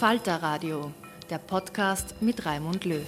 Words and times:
Falter 0.00 0.36
Radio, 0.36 0.94
der 1.28 1.36
Podcast 1.36 2.22
mit 2.22 2.46
Raimund 2.46 2.86
Löw. 2.86 3.06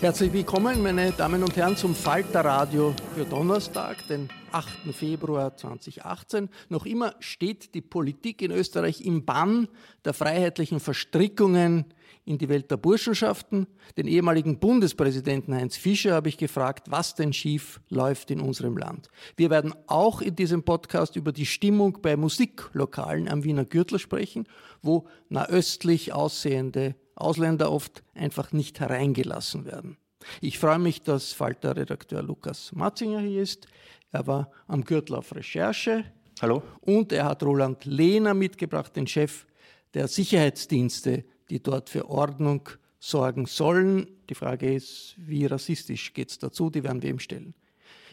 Herzlich 0.00 0.32
willkommen, 0.32 0.82
meine 0.82 1.12
Damen 1.12 1.42
und 1.42 1.54
Herren, 1.54 1.76
zum 1.76 1.94
Falter 1.94 2.46
Radio 2.46 2.94
für 3.14 3.26
Donnerstag, 3.26 3.98
den 4.08 4.30
8. 4.52 4.94
Februar 4.94 5.54
2018. 5.54 6.48
Noch 6.70 6.86
immer 6.86 7.14
steht 7.20 7.74
die 7.74 7.82
Politik 7.82 8.40
in 8.40 8.52
Österreich 8.52 9.02
im 9.02 9.26
Bann 9.26 9.68
der 10.06 10.14
freiheitlichen 10.14 10.80
Verstrickungen 10.80 11.84
in 12.26 12.38
die 12.38 12.48
Welt 12.48 12.70
der 12.70 12.76
Burschenschaften. 12.76 13.66
Den 13.96 14.08
ehemaligen 14.08 14.58
Bundespräsidenten 14.58 15.54
Heinz 15.54 15.76
Fischer 15.76 16.14
habe 16.14 16.28
ich 16.28 16.36
gefragt, 16.36 16.90
was 16.90 17.14
denn 17.14 17.32
schief 17.32 17.80
läuft 17.88 18.30
in 18.30 18.40
unserem 18.40 18.76
Land. 18.76 19.08
Wir 19.36 19.48
werden 19.48 19.74
auch 19.86 20.20
in 20.20 20.34
diesem 20.34 20.64
Podcast 20.64 21.16
über 21.16 21.32
die 21.32 21.46
Stimmung 21.46 21.98
bei 22.02 22.16
Musiklokalen 22.16 23.28
am 23.28 23.44
Wiener 23.44 23.64
Gürtel 23.64 23.98
sprechen, 23.98 24.46
wo 24.86 25.06
nahöstlich 25.28 26.12
aussehende 26.12 26.94
Ausländer 27.14 27.70
oft 27.70 28.02
einfach 28.14 28.52
nicht 28.52 28.80
hereingelassen 28.80 29.64
werden. 29.64 29.96
Ich 30.40 30.58
freue 30.58 30.78
mich, 30.78 31.02
dass 31.02 31.32
Falter-Redakteur 31.32 32.22
Lukas 32.22 32.72
Matzinger 32.72 33.20
hier 33.20 33.42
ist. 33.42 33.66
Er 34.12 34.26
war 34.26 34.50
am 34.66 34.84
Gürtel 34.84 35.16
auf 35.16 35.34
Recherche. 35.34 36.04
Hallo. 36.40 36.62
Und 36.80 37.12
er 37.12 37.26
hat 37.26 37.42
Roland 37.42 37.84
Lehner 37.84 38.34
mitgebracht, 38.34 38.96
den 38.96 39.06
Chef 39.06 39.46
der 39.94 40.08
Sicherheitsdienste 40.08 41.24
die 41.50 41.62
dort 41.62 41.88
für 41.88 42.08
Ordnung 42.08 42.68
sorgen 42.98 43.46
sollen. 43.46 44.06
Die 44.28 44.34
Frage 44.34 44.74
ist, 44.74 45.14
wie 45.16 45.46
rassistisch 45.46 46.12
geht 46.12 46.30
es 46.30 46.38
dazu? 46.38 46.70
Die 46.70 46.82
werden 46.82 47.02
wir 47.02 47.10
ihm 47.10 47.18
stellen. 47.18 47.54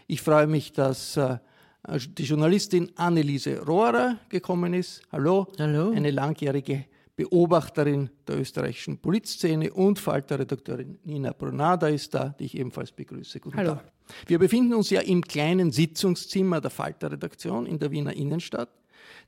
Ich 0.07 0.22
freue 0.22 0.47
mich, 0.47 0.73
dass 0.73 1.17
äh, 1.17 1.38
die 1.88 2.23
Journalistin 2.23 2.91
Anneliese 2.95 3.59
Rohrer 3.66 4.17
gekommen 4.29 4.73
ist. 4.73 5.01
Hallo. 5.11 5.47
Hallo. 5.59 5.91
Eine 5.91 6.11
langjährige 6.11 6.85
Beobachterin 7.16 8.09
der 8.27 8.39
österreichischen 8.39 8.97
Polizszene 8.97 9.71
und 9.71 9.99
Falter-Redakteurin 9.99 10.97
Nina 11.03 11.31
Brunada 11.33 11.88
ist 11.88 12.13
da, 12.13 12.29
die 12.39 12.45
ich 12.45 12.57
ebenfalls 12.57 12.91
begrüße. 12.91 13.39
Guten 13.39 13.57
Hallo. 13.57 13.75
Tag. 13.75 13.91
Wir 14.27 14.39
befinden 14.39 14.73
uns 14.73 14.89
ja 14.89 15.01
im 15.01 15.22
kleinen 15.22 15.72
Sitzungszimmer 15.72 16.59
der 16.59 16.72
Falter-Redaktion 16.72 17.66
in 17.66 17.79
der 17.79 17.91
Wiener 17.91 18.13
Innenstadt. 18.13 18.69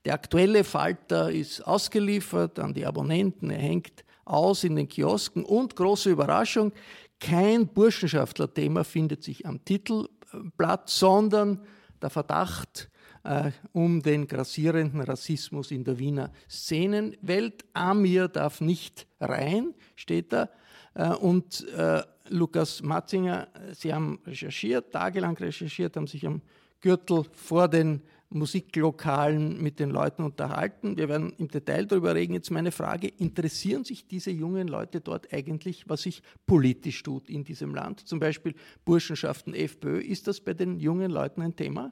Der 0.04 0.14
aktuelle 0.14 0.64
Falter 0.64 1.32
ist 1.32 1.62
ausgeliefert 1.62 2.60
an 2.60 2.74
die 2.74 2.86
Abonnenten, 2.86 3.50
er 3.50 3.60
hängt 3.60 4.04
aus 4.24 4.64
in 4.64 4.76
den 4.76 4.88
Kiosken 4.88 5.46
und 5.46 5.76
große 5.76 6.10
Überraschung, 6.10 6.72
kein 7.20 7.68
Burschenschaftler-Thema 7.68 8.84
findet 8.84 9.24
sich 9.24 9.46
am 9.46 9.64
Titelblatt, 9.64 10.90
sondern 10.90 11.62
der 12.02 12.10
Verdacht 12.10 12.90
äh, 13.24 13.52
um 13.74 14.02
den 14.02 14.28
grassierenden 14.28 15.02
Rassismus 15.02 15.72
in 15.72 15.84
der 15.84 15.98
Wiener 16.00 16.32
Szenenwelt. 16.50 17.66
Amir 17.74 18.28
darf 18.28 18.62
nicht 18.62 19.08
rein, 19.20 19.74
steht 19.96 20.32
da. 20.34 20.50
Äh, 20.94 21.10
und 21.10 21.68
äh, 21.70 22.04
Lukas 22.30 22.82
Matzinger, 22.82 23.48
Sie 23.74 23.94
haben 23.94 24.20
recherchiert, 24.26 24.92
tagelang 24.92 25.38
recherchiert, 25.38 25.96
haben 25.96 26.08
sich 26.08 26.26
am 26.26 26.42
Gürtel 26.82 27.24
vor 27.34 27.68
den 27.68 28.02
Musiklokalen 28.30 29.62
mit 29.62 29.80
den 29.80 29.90
Leuten 29.90 30.24
unterhalten. 30.24 30.98
Wir 30.98 31.08
werden 31.10 31.34
im 31.38 31.48
Detail 31.48 31.86
darüber 31.86 32.16
reden. 32.16 32.34
Jetzt 32.34 32.52
meine 32.52 32.72
Frage, 32.72 33.08
interessieren 33.08 33.84
sich 33.84 34.08
diese 34.08 34.32
jungen 34.32 34.68
Leute 34.68 35.00
dort 35.00 35.32
eigentlich, 35.32 35.88
was 35.88 36.04
sich 36.04 36.22
politisch 36.46 37.04
tut 37.04 37.30
in 37.30 37.44
diesem 37.44 37.74
Land? 37.74 38.08
Zum 38.08 38.20
Beispiel 38.20 38.56
Burschenschaften, 38.84 39.54
FPÖ. 39.54 40.00
Ist 40.00 40.28
das 40.28 40.42
bei 40.42 40.54
den 40.54 40.80
jungen 40.80 41.12
Leuten 41.12 41.42
ein 41.42 41.56
Thema? 41.56 41.92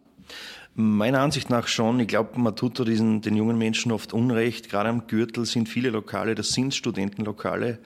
Meiner 0.75 1.19
Ansicht 1.19 1.49
nach 1.49 1.67
schon. 1.67 1.99
Ich 1.99 2.07
glaube, 2.07 2.39
man 2.39 2.55
tut 2.55 2.79
da 2.79 2.83
diesen, 2.83 3.21
den 3.21 3.35
jungen 3.35 3.57
Menschen 3.57 3.91
oft 3.91 4.13
Unrecht. 4.13 4.69
Gerade 4.69 4.89
am 4.89 5.07
Gürtel 5.07 5.45
sind 5.45 5.69
viele 5.69 5.89
Lokale, 5.89 6.35
das 6.35 6.49
sind 6.49 6.73
Studentenlokale. 6.73 7.79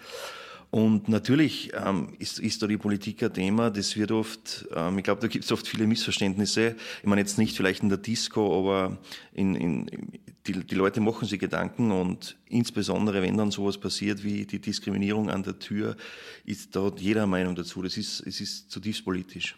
Und 0.69 1.07
natürlich 1.07 1.71
ähm, 1.73 2.13
ist, 2.19 2.39
ist 2.39 2.61
da 2.61 2.67
die 2.67 2.77
Politik 2.77 3.23
ein 3.23 3.33
Thema. 3.33 3.69
Das 3.69 3.95
wird 3.95 4.11
oft, 4.11 4.67
ähm, 4.75 4.97
ich 4.97 5.03
glaube, 5.03 5.21
da 5.21 5.27
gibt 5.27 5.45
es 5.45 5.51
oft 5.51 5.67
viele 5.67 5.87
Missverständnisse. 5.87 6.75
Ich 7.01 7.07
meine 7.07 7.21
jetzt 7.21 7.37
nicht 7.37 7.55
vielleicht 7.55 7.83
in 7.83 7.89
der 7.89 7.97
Disco, 7.97 8.59
aber 8.59 8.97
in, 9.33 9.55
in, 9.55 9.89
die, 10.45 10.53
die 10.65 10.75
Leute 10.75 10.99
machen 10.99 11.27
sich 11.27 11.39
Gedanken 11.39 11.91
und 11.91 12.37
insbesondere, 12.49 13.21
wenn 13.21 13.37
dann 13.37 13.51
sowas 13.51 13.77
passiert 13.77 14.23
wie 14.23 14.45
die 14.45 14.59
Diskriminierung 14.59 15.29
an 15.29 15.43
der 15.43 15.57
Tür, 15.59 15.95
ist 16.45 16.75
dort 16.75 16.99
jeder 16.99 17.27
Meinung 17.27 17.55
dazu. 17.55 17.81
Das 17.81 17.97
ist, 17.97 18.21
es 18.25 18.41
ist 18.41 18.69
zutiefst 18.69 19.05
politisch. 19.05 19.55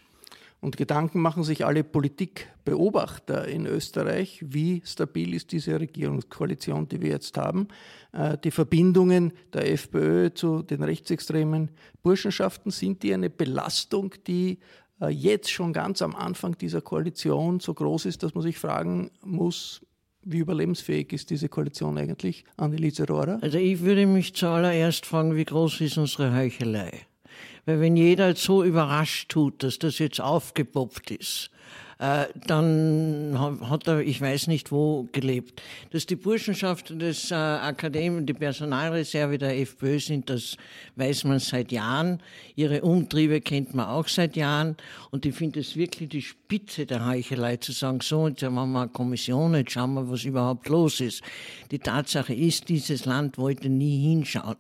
Und 0.62 0.76
Gedanken 0.76 1.22
machen 1.22 1.44
sich 1.44 1.66
alle 1.66 1.86
Politikbeobachter 1.86 3.48
in 3.48 3.66
Österreich. 3.66 4.44
Wie 4.46 4.82
stabil 4.84 5.34
ist 5.34 5.54
diese 5.54 5.80
Regierungskoalition, 5.80 6.88
die 6.90 7.02
wir 7.02 7.12
jetzt 7.12 7.38
haben? 7.38 7.70
Äh, 8.12 8.38
die 8.38 8.52
Verbindungen 8.52 9.32
der 9.54 9.72
FPÖ 9.72 10.34
zu 10.34 10.62
den 10.62 10.84
rechtsextremen 10.84 11.72
Burschenschaften, 12.04 12.72
sind 12.72 13.04
die 13.04 13.14
eine 13.14 13.30
Belastung, 13.30 14.14
die 14.28 14.60
äh, 15.02 15.08
jetzt 15.08 15.50
schon 15.50 15.72
ganz 15.72 16.02
am 16.02 16.14
Anfang 16.14 16.58
dieser 16.58 16.82
Koalition 16.82 17.62
so 17.62 17.74
groß 17.74 18.06
ist, 18.06 18.24
dass 18.24 18.36
man 18.36 18.44
sich 18.44 18.58
fragen 18.58 19.12
muss, 19.24 19.82
wie 20.24 20.40
überlebensfähig 20.40 21.14
ist 21.14 21.30
diese 21.30 21.48
Koalition 21.48 21.98
eigentlich, 21.98 22.44
Anneliese 22.58 23.08
Rohrer? 23.08 23.40
Also 23.42 23.58
ich 23.58 23.80
würde 23.80 24.06
mich 24.06 24.36
zuallererst 24.36 25.06
fragen, 25.06 25.36
wie 25.38 25.46
groß 25.46 25.80
ist 25.80 25.98
unsere 25.98 26.36
Heuchelei? 26.36 27.06
Weil 27.66 27.82
wenn 27.82 27.96
jeder 27.96 28.36
so 28.36 28.64
überrascht 28.64 29.30
tut, 29.30 29.64
dass 29.64 29.80
das 29.80 30.00
jetzt 30.00 30.22
aufgepoppt 30.22 31.12
ist, 31.12 31.52
äh, 32.02 32.28
dann 32.48 33.38
hat 33.38 33.88
er, 33.88 34.00
ich 34.00 34.22
weiß 34.22 34.48
nicht 34.48 34.72
wo, 34.72 35.10
gelebt. 35.12 35.62
Dass 35.92 36.06
die 36.06 36.16
Burschenschaften 36.16 36.98
des 36.98 37.30
äh, 37.30 37.36
Akademien, 37.36 38.26
die 38.26 38.34
Personalreserve 38.34 39.38
der 39.38 39.60
FPÖ 39.60 40.00
sind, 40.00 40.30
das 40.30 40.56
weiß 40.96 41.26
man 41.26 41.40
seit 41.40 41.74
Jahren. 41.74 42.24
Ihre 42.56 42.84
Umtriebe 42.84 43.42
kennt 43.42 43.76
man 43.76 43.88
auch 43.88 44.08
seit 44.08 44.38
Jahren. 44.38 44.78
Und 45.12 45.26
ich 45.26 45.36
finde 45.36 45.60
es 45.60 45.76
wirklich 45.76 46.08
die 46.08 46.22
Spitze 46.22 46.86
der 46.86 47.06
Heuchelei 47.06 47.58
zu 47.58 47.74
sagen, 47.74 48.00
so, 48.00 48.30
jetzt 48.30 48.44
haben 48.44 48.56
wir 48.56 48.64
eine 48.64 48.88
Kommission, 48.88 49.54
jetzt 49.56 49.74
schauen 49.74 49.94
wir, 49.96 50.10
was 50.10 50.24
überhaupt 50.24 50.70
los 50.70 51.02
ist. 51.02 51.22
Die 51.70 51.80
Tatsache 51.80 52.34
ist, 52.34 52.70
dieses 52.70 53.04
Land 53.04 53.38
wollte 53.38 53.68
nie 53.68 54.02
hinschauen. 54.02 54.56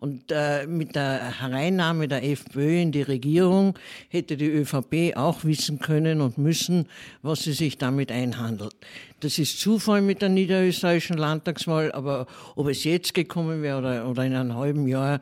Und 0.00 0.30
äh, 0.30 0.66
mit 0.66 0.94
der 0.94 1.40
Hereinnahme 1.40 2.06
der 2.06 2.22
FPÖ 2.22 2.80
in 2.80 2.92
die 2.92 3.02
Regierung 3.02 3.76
hätte 4.08 4.36
die 4.36 4.46
ÖVP 4.46 5.16
auch 5.16 5.44
wissen 5.44 5.80
können 5.80 6.20
und 6.20 6.38
müssen, 6.38 6.86
was 7.22 7.42
sie 7.42 7.52
sich 7.52 7.78
damit 7.78 8.12
einhandelt. 8.12 8.76
Das 9.20 9.38
ist 9.38 9.58
Zufall 9.58 10.02
mit 10.02 10.22
der 10.22 10.28
niederösterreichischen 10.28 11.18
Landtagswahl, 11.18 11.90
aber 11.90 12.26
ob 12.54 12.68
es 12.68 12.84
jetzt 12.84 13.12
gekommen 13.14 13.62
wäre 13.62 13.78
oder, 13.78 14.08
oder 14.08 14.24
in 14.24 14.34
einem 14.34 14.54
halben 14.54 14.86
Jahr, 14.86 15.20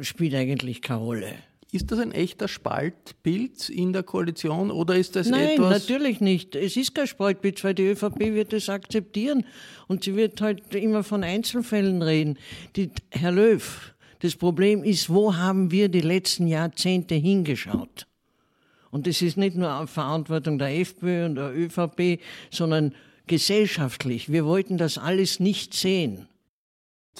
spielt 0.00 0.34
eigentlich 0.34 0.80
keine 0.80 1.00
Rolle. 1.00 1.34
Ist 1.70 1.92
das 1.92 1.98
ein 1.98 2.12
echter 2.12 2.48
Spaltbild 2.48 3.68
in 3.68 3.92
der 3.92 4.02
Koalition 4.02 4.70
oder 4.70 4.96
ist 4.96 5.16
das 5.16 5.28
Nein, 5.28 5.50
etwas? 5.50 5.58
Nein, 5.58 5.80
natürlich 5.80 6.20
nicht. 6.20 6.56
Es 6.56 6.78
ist 6.78 6.94
kein 6.94 7.06
Spaltbild, 7.06 7.62
weil 7.62 7.74
die 7.74 7.88
ÖVP 7.88 8.20
wird 8.32 8.54
es 8.54 8.70
akzeptieren 8.70 9.44
und 9.86 10.04
sie 10.04 10.16
wird 10.16 10.40
halt 10.40 10.74
immer 10.74 11.04
von 11.04 11.22
Einzelfällen 11.22 12.00
reden. 12.00 12.38
Die, 12.74 12.90
Herr 13.10 13.32
Löw, 13.32 13.92
das 14.20 14.36
Problem 14.36 14.82
ist, 14.82 15.10
wo 15.10 15.36
haben 15.36 15.70
wir 15.70 15.88
die 15.88 16.00
letzten 16.00 16.46
Jahrzehnte 16.46 17.14
hingeschaut? 17.14 18.06
Und 18.90 19.06
das 19.06 19.22
ist 19.22 19.36
nicht 19.36 19.56
nur 19.56 19.86
Verantwortung 19.86 20.58
der 20.58 20.78
FPÖ 20.80 21.26
und 21.26 21.34
der 21.34 21.54
ÖVP, 21.54 22.20
sondern 22.50 22.94
gesellschaftlich. 23.26 24.32
Wir 24.32 24.44
wollten 24.46 24.78
das 24.78 24.98
alles 24.98 25.40
nicht 25.40 25.74
sehen. 25.74 26.26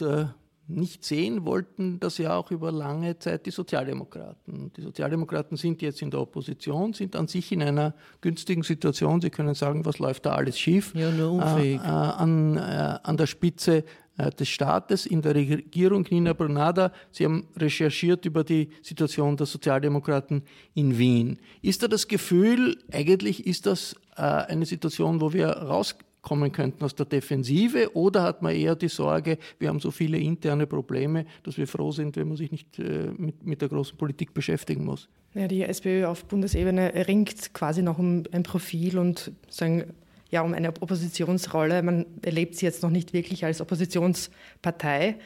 Äh, 0.00 0.26
nicht 0.70 1.02
sehen 1.02 1.46
wollten 1.46 1.98
das 1.98 2.18
ja 2.18 2.36
auch 2.36 2.50
über 2.50 2.70
lange 2.70 3.18
Zeit 3.18 3.46
die 3.46 3.50
Sozialdemokraten. 3.50 4.70
Die 4.76 4.82
Sozialdemokraten 4.82 5.56
sind 5.56 5.80
jetzt 5.80 6.02
in 6.02 6.10
der 6.10 6.20
Opposition, 6.20 6.92
sind 6.92 7.16
an 7.16 7.26
sich 7.26 7.52
in 7.52 7.62
einer 7.62 7.94
günstigen 8.20 8.62
Situation. 8.62 9.22
Sie 9.22 9.30
können 9.30 9.54
sagen, 9.54 9.86
was 9.86 9.98
läuft 9.98 10.26
da 10.26 10.32
alles 10.32 10.58
schief. 10.58 10.94
Ja, 10.94 11.10
nur 11.10 11.32
unfähig. 11.32 11.80
Äh, 11.80 11.86
äh, 11.86 11.88
an, 11.88 12.56
äh, 12.58 12.98
an 13.02 13.16
der 13.16 13.26
Spitze 13.26 13.84
des 14.38 14.48
Staates 14.48 15.06
in 15.06 15.22
der 15.22 15.34
Regierung, 15.34 16.06
Nina 16.10 16.32
Brunada. 16.32 16.92
Sie 17.10 17.24
haben 17.24 17.46
recherchiert 17.56 18.24
über 18.24 18.44
die 18.44 18.68
Situation 18.82 19.36
der 19.36 19.46
Sozialdemokraten 19.46 20.42
in 20.74 20.98
Wien. 20.98 21.38
Ist 21.62 21.82
da 21.82 21.88
das 21.88 22.08
Gefühl, 22.08 22.78
eigentlich 22.92 23.46
ist 23.46 23.66
das 23.66 23.94
äh, 24.16 24.22
eine 24.22 24.66
Situation, 24.66 25.20
wo 25.20 25.32
wir 25.32 25.48
raus 25.48 25.96
kommen 26.20 26.52
könnten 26.52 26.84
aus 26.84 26.94
der 26.94 27.06
Defensive 27.06 27.94
oder 27.96 28.22
hat 28.22 28.42
man 28.42 28.54
eher 28.54 28.74
die 28.74 28.88
Sorge, 28.88 29.38
wir 29.58 29.68
haben 29.68 29.80
so 29.80 29.90
viele 29.90 30.18
interne 30.18 30.66
Probleme, 30.66 31.24
dass 31.44 31.56
wir 31.56 31.66
froh 31.66 31.92
sind, 31.92 32.16
wenn 32.16 32.28
man 32.28 32.36
sich 32.36 32.50
nicht 32.50 32.78
äh, 32.78 33.10
mit, 33.16 33.46
mit 33.46 33.62
der 33.62 33.68
großen 33.68 33.96
Politik 33.96 34.34
beschäftigen 34.34 34.84
muss? 34.84 35.08
Ja, 35.34 35.46
die 35.46 35.62
SPÖ 35.62 36.06
auf 36.06 36.24
Bundesebene 36.24 37.06
ringt 37.06 37.54
quasi 37.54 37.82
noch 37.82 37.98
um 37.98 38.24
ein 38.32 38.42
Profil 38.42 38.98
und 38.98 39.32
sagen, 39.48 39.94
ja, 40.30 40.42
um 40.42 40.54
eine 40.54 40.68
Oppositionsrolle. 40.68 41.82
Man 41.82 42.06
erlebt 42.22 42.56
sie 42.56 42.66
jetzt 42.66 42.82
noch 42.82 42.90
nicht 42.90 43.12
wirklich 43.12 43.44
als 43.44 43.60
Oppositionspartei. 43.60 45.16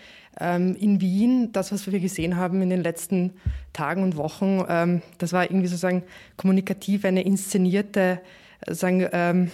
Ähm, 0.40 0.76
in 0.76 1.00
Wien, 1.00 1.50
das, 1.52 1.72
was 1.72 1.90
wir 1.90 2.00
gesehen 2.00 2.36
haben 2.36 2.62
in 2.62 2.70
den 2.70 2.82
letzten 2.82 3.32
Tagen 3.72 4.02
und 4.02 4.16
Wochen, 4.16 4.64
ähm, 4.68 5.02
das 5.18 5.32
war 5.32 5.44
irgendwie 5.44 5.66
sozusagen 5.66 6.04
kommunikativ 6.36 7.04
eine 7.04 7.22
inszenierte, 7.22 8.20
sagen, 8.66 9.06
ähm, 9.12 9.50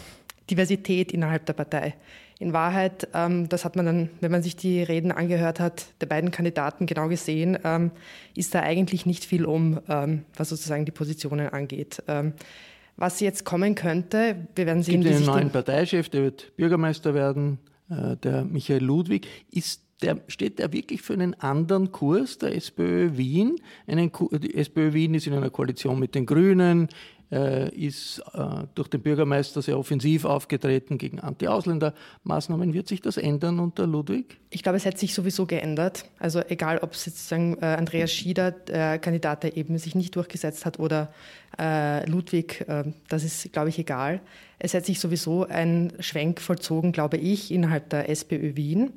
Diversität 0.50 1.12
innerhalb 1.12 1.46
der 1.46 1.54
Partei. 1.54 1.94
In 2.38 2.52
Wahrheit, 2.52 3.08
ähm, 3.14 3.48
das 3.48 3.64
hat 3.64 3.74
man 3.74 3.86
dann, 3.86 4.10
wenn 4.20 4.30
man 4.30 4.42
sich 4.42 4.54
die 4.54 4.82
Reden 4.82 5.10
angehört 5.10 5.58
hat, 5.58 5.86
der 6.00 6.06
beiden 6.06 6.30
Kandidaten 6.30 6.86
genau 6.86 7.08
gesehen, 7.08 7.58
ähm, 7.64 7.90
ist 8.36 8.54
da 8.54 8.60
eigentlich 8.60 9.06
nicht 9.06 9.24
viel 9.24 9.44
um, 9.44 9.80
ähm, 9.88 10.24
was 10.36 10.50
sozusagen 10.50 10.84
die 10.84 10.92
Positionen 10.92 11.48
angeht. 11.48 12.02
Was 12.98 13.20
jetzt 13.20 13.44
kommen 13.44 13.76
könnte, 13.76 14.48
wir 14.56 14.66
werden 14.66 14.82
sehen. 14.82 15.02
Es 15.02 15.06
gibt 15.06 15.16
einen 15.16 15.26
neuen 15.26 15.50
Parteichef, 15.50 16.08
der 16.08 16.24
wird 16.24 16.56
Bürgermeister 16.56 17.14
werden, 17.14 17.58
äh, 17.88 18.16
der 18.16 18.44
Michael 18.44 18.82
Ludwig. 18.82 19.28
Ist 19.52 19.84
der, 20.02 20.20
steht 20.26 20.58
der 20.58 20.72
wirklich 20.72 21.02
für 21.02 21.12
einen 21.12 21.34
anderen 21.34 21.92
Kurs 21.92 22.38
der 22.38 22.56
SPÖ 22.56 23.16
Wien? 23.16 23.60
Einen, 23.86 24.10
die 24.42 24.52
SPÖ 24.52 24.94
Wien 24.94 25.14
ist 25.14 25.28
in 25.28 25.32
einer 25.32 25.50
Koalition 25.50 26.00
mit 26.00 26.16
den 26.16 26.26
Grünen, 26.26 26.88
äh, 27.30 27.68
ist 27.74 28.22
äh, 28.32 28.64
durch 28.74 28.88
den 28.88 29.02
Bürgermeister 29.02 29.60
sehr 29.62 29.78
offensiv 29.78 30.24
aufgetreten 30.24 30.98
gegen 30.98 31.20
Anti-Ausländer-Maßnahmen. 31.20 32.72
Wird 32.72 32.88
sich 32.88 33.02
das 33.02 33.16
ändern 33.16 33.58
unter 33.58 33.86
Ludwig? 33.86 34.38
Ich 34.50 34.62
glaube, 34.62 34.76
es 34.76 34.86
hat 34.86 34.98
sich 34.98 35.14
sowieso 35.14 35.46
geändert. 35.46 36.06
Also 36.18 36.40
egal, 36.48 36.78
ob 36.78 36.92
es 36.92 37.04
sozusagen 37.04 37.58
äh, 37.60 37.66
Andreas 37.66 38.12
Schieder, 38.12 38.50
der 38.50 38.98
Kandidat, 38.98 39.42
der 39.42 39.56
eben 39.56 39.76
sich 39.78 39.94
nicht 39.94 40.16
durchgesetzt 40.16 40.64
hat, 40.64 40.78
oder 40.78 41.12
äh, 41.58 42.08
Ludwig, 42.08 42.64
äh, 42.66 42.84
das 43.08 43.24
ist, 43.24 43.52
glaube 43.52 43.68
ich, 43.68 43.78
egal. 43.78 44.20
Es 44.58 44.74
hat 44.74 44.86
sich 44.86 44.98
sowieso 44.98 45.46
ein 45.46 45.92
Schwenk 46.00 46.40
vollzogen, 46.40 46.92
glaube 46.92 47.18
ich, 47.18 47.50
innerhalb 47.50 47.90
der 47.90 48.08
SPÖ 48.08 48.56
Wien. 48.56 48.92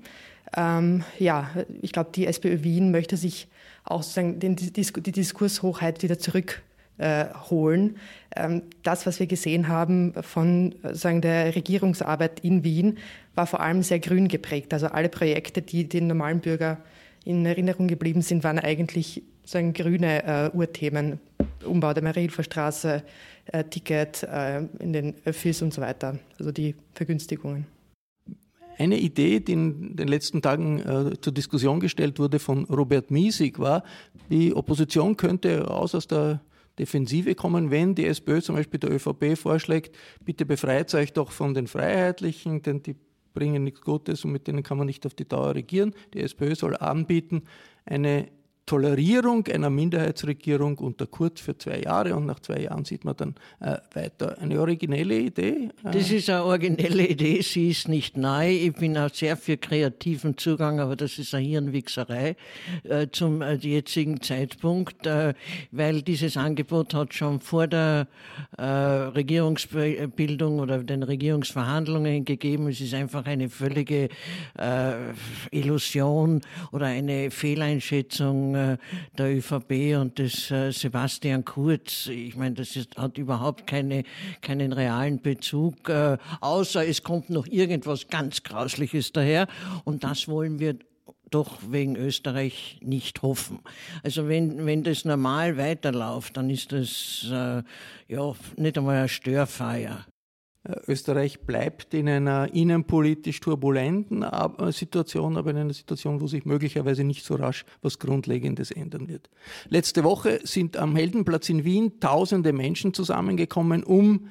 Ähm, 0.56 1.04
ja, 1.20 1.50
ich 1.82 1.92
glaube, 1.92 2.12
die 2.14 2.28
SPÖ 2.28 2.64
Wien 2.64 2.92
möchte 2.92 3.18
sich 3.18 3.48
auch 3.84 4.04
sozusagen 4.04 4.40
den, 4.40 4.56
die, 4.56 4.72
die 4.72 5.12
Diskurshochheit 5.12 6.04
wieder 6.04 6.20
zurück 6.20 6.62
äh, 7.02 7.26
holen. 7.50 7.98
Ähm, 8.36 8.62
das, 8.84 9.06
was 9.06 9.20
wir 9.20 9.28
gesehen 9.28 9.68
haben 9.68 10.14
von 10.22 10.76
sagen, 10.94 11.22
der 11.22 11.56
Regierungsarbeit 11.56 12.40
in 12.42 12.64
Wien, 12.64 12.98
war 13.36 13.48
vor 13.48 13.60
allem 13.60 13.84
sehr 13.84 14.00
grün 14.00 14.28
geprägt. 14.28 14.74
Also 14.74 14.88
alle 14.88 15.10
Projekte, 15.10 15.62
die 15.62 15.88
den 15.88 16.08
normalen 16.08 16.40
Bürger 16.40 16.78
in 17.26 17.46
Erinnerung 17.46 17.88
geblieben 17.88 18.22
sind, 18.22 18.44
waren 18.44 18.60
eigentlich 18.60 19.24
sagen, 19.44 19.74
grüne 19.74 20.24
äh, 20.24 20.56
Urthemen. 20.56 21.20
Umbau 21.66 21.94
der 21.94 22.04
Marilfer 22.04 22.44
Straße, 22.44 23.04
äh, 23.48 23.64
Ticket 23.64 24.24
äh, 24.24 24.62
in 24.80 24.94
den 24.94 25.16
Öffis 25.26 25.62
und 25.62 25.74
so 25.74 25.82
weiter. 25.82 26.18
Also 26.40 26.52
die 26.52 26.76
Vergünstigungen. 26.94 27.66
Eine 28.78 28.98
Idee, 28.98 29.40
die 29.40 29.54
in 29.54 29.96
den 29.96 30.08
letzten 30.08 30.42
Tagen 30.42 30.80
äh, 30.80 31.22
zur 31.22 31.34
Diskussion 31.34 31.80
gestellt 31.80 32.18
wurde 32.18 32.40
von 32.40 32.66
Robert 32.66 33.12
Miesig, 33.12 33.60
war, 33.60 33.84
die 34.30 34.56
Opposition 34.56 35.18
könnte 35.18 35.66
raus 35.66 35.94
aus 35.94 36.08
der 36.08 36.42
Defensive 36.80 37.36
kommen, 37.36 37.72
wenn 37.72 37.96
die 37.96 38.06
SPÖ 38.06 38.42
zum 38.42 38.56
Beispiel 38.56 38.80
der 38.80 38.92
ÖVP 38.92 39.38
vorschlägt, 39.38 39.96
bitte 40.24 40.46
befreit 40.46 40.94
euch 40.96 41.14
doch 41.14 41.32
von 41.32 41.54
den 41.54 41.68
Freiheitlichen, 41.68 42.62
denn 42.62 42.82
die 42.82 42.96
bringen 43.34 43.64
nichts 43.64 43.82
Gutes 43.82 44.26
und 44.26 44.32
mit 44.32 44.48
denen 44.48 44.64
kann 44.64 44.78
man 44.78 44.88
nicht 44.88 45.06
auf 45.06 45.14
die 45.14 45.28
Dauer 45.28 45.56
regieren. 45.56 45.94
Die 46.14 46.22
SPÖ 46.22 46.56
soll 46.56 46.76
anbieten, 46.76 47.44
eine 47.86 48.28
Tolerierung 48.66 49.48
einer 49.48 49.70
Minderheitsregierung 49.70 50.78
unter 50.78 51.06
Kurz 51.06 51.42
für 51.42 51.58
zwei 51.58 51.82
Jahre 51.82 52.16
und 52.16 52.26
nach 52.26 52.40
zwei 52.40 52.62
Jahren 52.62 52.86
sieht 52.86 53.04
man 53.04 53.18
dann 53.18 53.36
äh, 53.60 53.78
weiter. 53.94 54.38
Eine 54.40 54.60
originelle 54.60 55.18
Idee? 55.18 55.70
Äh 55.84 55.92
das 55.92 56.12
ist 56.12 56.30
eine 56.30 56.44
originelle 56.44 57.06
Idee, 57.06 57.42
sie 57.42 57.70
ist 57.70 57.88
nicht 57.88 58.16
neu. 58.18 58.50
Ich 58.50 58.74
bin 58.74 58.98
auch 58.98 59.10
sehr 59.10 59.36
für 59.36 59.58
kreativen 59.58 60.38
Zugang, 60.38 60.80
aber 60.80 60.96
das 60.96 61.18
ist 61.18 61.34
eine 61.34 61.46
Hirnwichserei 61.46 62.36
äh, 62.84 63.08
zum 63.12 63.42
äh, 63.42 63.56
jetzigen 63.56 64.22
Zeitpunkt, 64.22 65.06
äh, 65.06 65.34
weil 65.72 66.02
dieses 66.02 66.38
Angebot 66.38 66.94
hat 66.94 67.14
schon 67.14 67.42
vor 67.42 67.68
der 67.68 68.08
äh, 68.58 68.64
Regierungsbildung 68.64 70.60
oder 70.60 70.84
den 70.84 71.04
Regierungsverhandlungen 71.04 72.26
gegeben. 72.26 72.68
Es 72.68 72.80
ist 72.80 72.94
einfach 72.94 73.26
eine 73.26 73.50
völlige 73.50 74.10
Illusion 75.52 76.42
oder 76.72 76.86
eine 76.86 77.32
Fehleinschätzung 77.32 78.51
äh, 78.56 78.78
der 79.18 79.38
ÖVP 79.38 79.98
und 80.00 80.20
des 80.20 80.52
äh, 80.52 80.72
Sebastian 80.72 81.46
Kurz. 81.46 82.08
Ich 82.08 82.36
meine, 82.36 82.56
das 82.56 82.76
ist, 82.76 82.98
hat 82.98 83.18
überhaupt 83.18 83.68
keine, 83.68 84.04
keinen 84.42 84.74
realen 84.74 85.22
Bezug, 85.22 85.90
äh, 85.90 86.18
außer 86.40 86.88
es 86.88 87.04
kommt 87.04 87.30
noch 87.30 87.48
irgendwas 87.48 88.08
ganz 88.08 88.44
Grausliches 88.44 89.12
daher. 89.12 89.48
Und 89.84 90.04
das 90.04 90.28
wollen 90.28 90.60
wir 90.60 90.76
doch 91.32 91.60
wegen 91.70 91.96
Österreich 91.96 92.78
nicht 92.82 93.22
hoffen. 93.22 93.60
Also 94.04 94.28
wenn, 94.28 94.66
wenn 94.66 94.84
das 94.84 95.06
normal 95.06 95.58
weiterläuft, 95.58 96.38
dann 96.38 96.50
ist 96.50 96.72
das 96.72 97.26
äh, 97.32 97.64
ja 98.08 98.36
nicht 98.58 98.78
einmal 98.78 98.98
eine 98.98 99.10
Störfeier. 99.10 100.06
Österreich 100.88 101.42
bleibt 101.42 101.94
in 101.96 102.08
einer 102.08 102.54
innenpolitisch 102.54 103.40
turbulenten 103.40 104.24
Situation, 104.70 105.36
aber 105.38 105.52
in 105.52 105.58
einer 105.58 105.74
Situation, 105.74 106.22
wo 106.22 106.28
sich 106.28 106.46
möglicherweise 106.46 107.04
nicht 107.04 107.26
so 107.26 107.36
rasch 107.36 107.66
was 107.82 107.98
Grundlegendes 107.98 108.70
ändern 108.70 109.08
wird. 109.08 109.30
Letzte 109.70 110.04
Woche 110.04 110.40
sind 110.44 110.78
am 110.78 110.96
Heldenplatz 110.96 111.50
in 111.50 111.64
Wien 111.64 112.00
tausende 112.00 112.54
Menschen 112.54 112.94
zusammengekommen, 112.94 113.84
um 113.84 114.28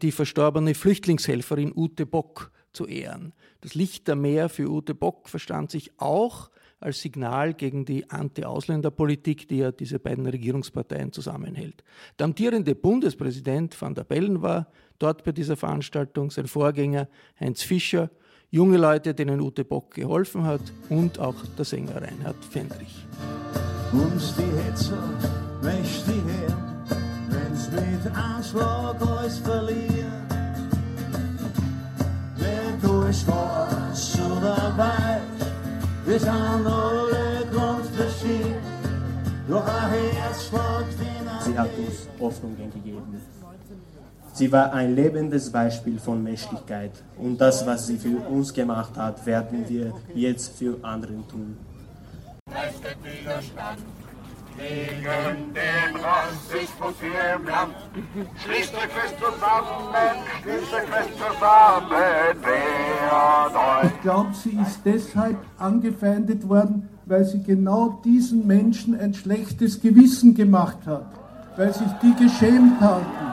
die 0.00 0.12
verstorbene 0.12 0.74
Flüchtlingshelferin 0.74 1.72
Ute 1.74 2.06
Bock 2.06 2.52
zu 2.72 2.86
ehren. 2.86 3.32
Das 3.60 3.74
Lichtermeer 3.74 4.48
für 4.48 4.70
Ute 4.70 4.94
Bock 4.94 5.28
verstand 5.28 5.72
sich 5.72 5.98
auch 5.98 6.50
als 6.78 7.00
Signal 7.00 7.54
gegen 7.54 7.84
die 7.84 8.10
Anti-Ausländer-Politik, 8.10 9.46
die 9.48 9.58
ja 9.58 9.72
diese 9.72 9.98
beiden 9.98 10.26
Regierungsparteien 10.26 11.12
zusammenhält. 11.12 11.84
Der 12.18 12.24
amtierende 12.24 12.74
Bundespräsident 12.74 13.80
van 13.80 13.94
der 13.94 14.04
Bellen 14.04 14.42
war 14.42 14.68
dort 15.02 15.24
bei 15.24 15.32
dieser 15.32 15.56
Veranstaltung, 15.56 16.30
sein 16.30 16.46
Vorgänger 16.46 17.08
Heinz 17.40 17.62
Fischer, 17.62 18.10
junge 18.50 18.76
Leute, 18.76 19.14
denen 19.14 19.40
Ute 19.40 19.64
Bock 19.64 19.94
geholfen 19.94 20.44
hat 20.44 20.60
und 20.88 21.18
auch 21.18 21.34
der 21.58 21.64
Sänger 21.64 21.96
Reinhard 21.96 22.44
Fendrich. 22.50 23.06
Uns 23.92 24.34
die 24.36 24.42
Hetzer, 24.42 25.02
wäsch 25.60 26.04
die 26.06 26.12
her, 26.30 26.56
wenn's 27.28 27.68
mit 27.70 28.16
Anschlag 28.16 29.00
alles 29.00 29.38
verlieren. 29.38 30.26
Wer 32.36 32.72
durch 32.80 33.18
schwarz 33.18 34.18
oder 34.18 34.72
weiß, 34.76 35.46
wir 36.06 36.18
sind 36.18 36.30
alle 36.30 37.46
grundverschieden, 37.52 38.56
doch 39.48 39.66
ein 39.66 39.90
Herz 39.90 40.48
schlägt 40.48 41.00
wie 41.00 41.22
Sie 41.44 41.58
hat 41.58 41.70
uns 41.76 42.08
Hoffnung 42.20 42.56
gegeben. 42.56 43.20
Sie 44.34 44.50
war 44.50 44.72
ein 44.72 44.94
lebendes 44.94 45.52
Beispiel 45.52 45.98
von 45.98 46.22
Menschlichkeit 46.22 46.92
und 47.18 47.38
das, 47.38 47.66
was 47.66 47.86
sie 47.86 47.98
für 47.98 48.16
uns 48.28 48.52
gemacht 48.52 48.96
hat, 48.96 49.26
werden 49.26 49.68
wir 49.68 49.92
jetzt 50.14 50.56
für 50.56 50.78
andere 50.82 51.12
tun. 51.28 51.58
Leistet 52.50 52.96
Widerstand 53.04 53.78
gegen 54.56 55.52
den 55.54 55.96
Rassismus 56.00 56.94
hier 57.00 57.36
im 57.36 57.46
Land. 57.46 57.74
Schließt 58.42 58.74
euch 58.74 58.80
fest 58.80 59.16
zusammen, 59.18 60.18
schließt 60.42 60.74
euch 60.74 60.88
fest 60.88 61.10
zusammen, 61.12 61.90
wer 62.42 63.84
Ich 63.84 64.00
glaube, 64.00 64.30
sie 64.34 64.58
ist 64.62 64.80
deshalb 64.84 65.36
angefeindet 65.58 66.48
worden, 66.48 66.88
weil 67.04 67.24
sie 67.24 67.42
genau 67.42 68.00
diesen 68.04 68.46
Menschen 68.46 68.98
ein 68.98 69.12
schlechtes 69.12 69.80
Gewissen 69.80 70.34
gemacht 70.34 70.78
hat, 70.86 71.06
weil 71.56 71.72
sich 71.74 71.90
die 72.02 72.14
geschämt 72.14 72.80
haben. 72.80 73.31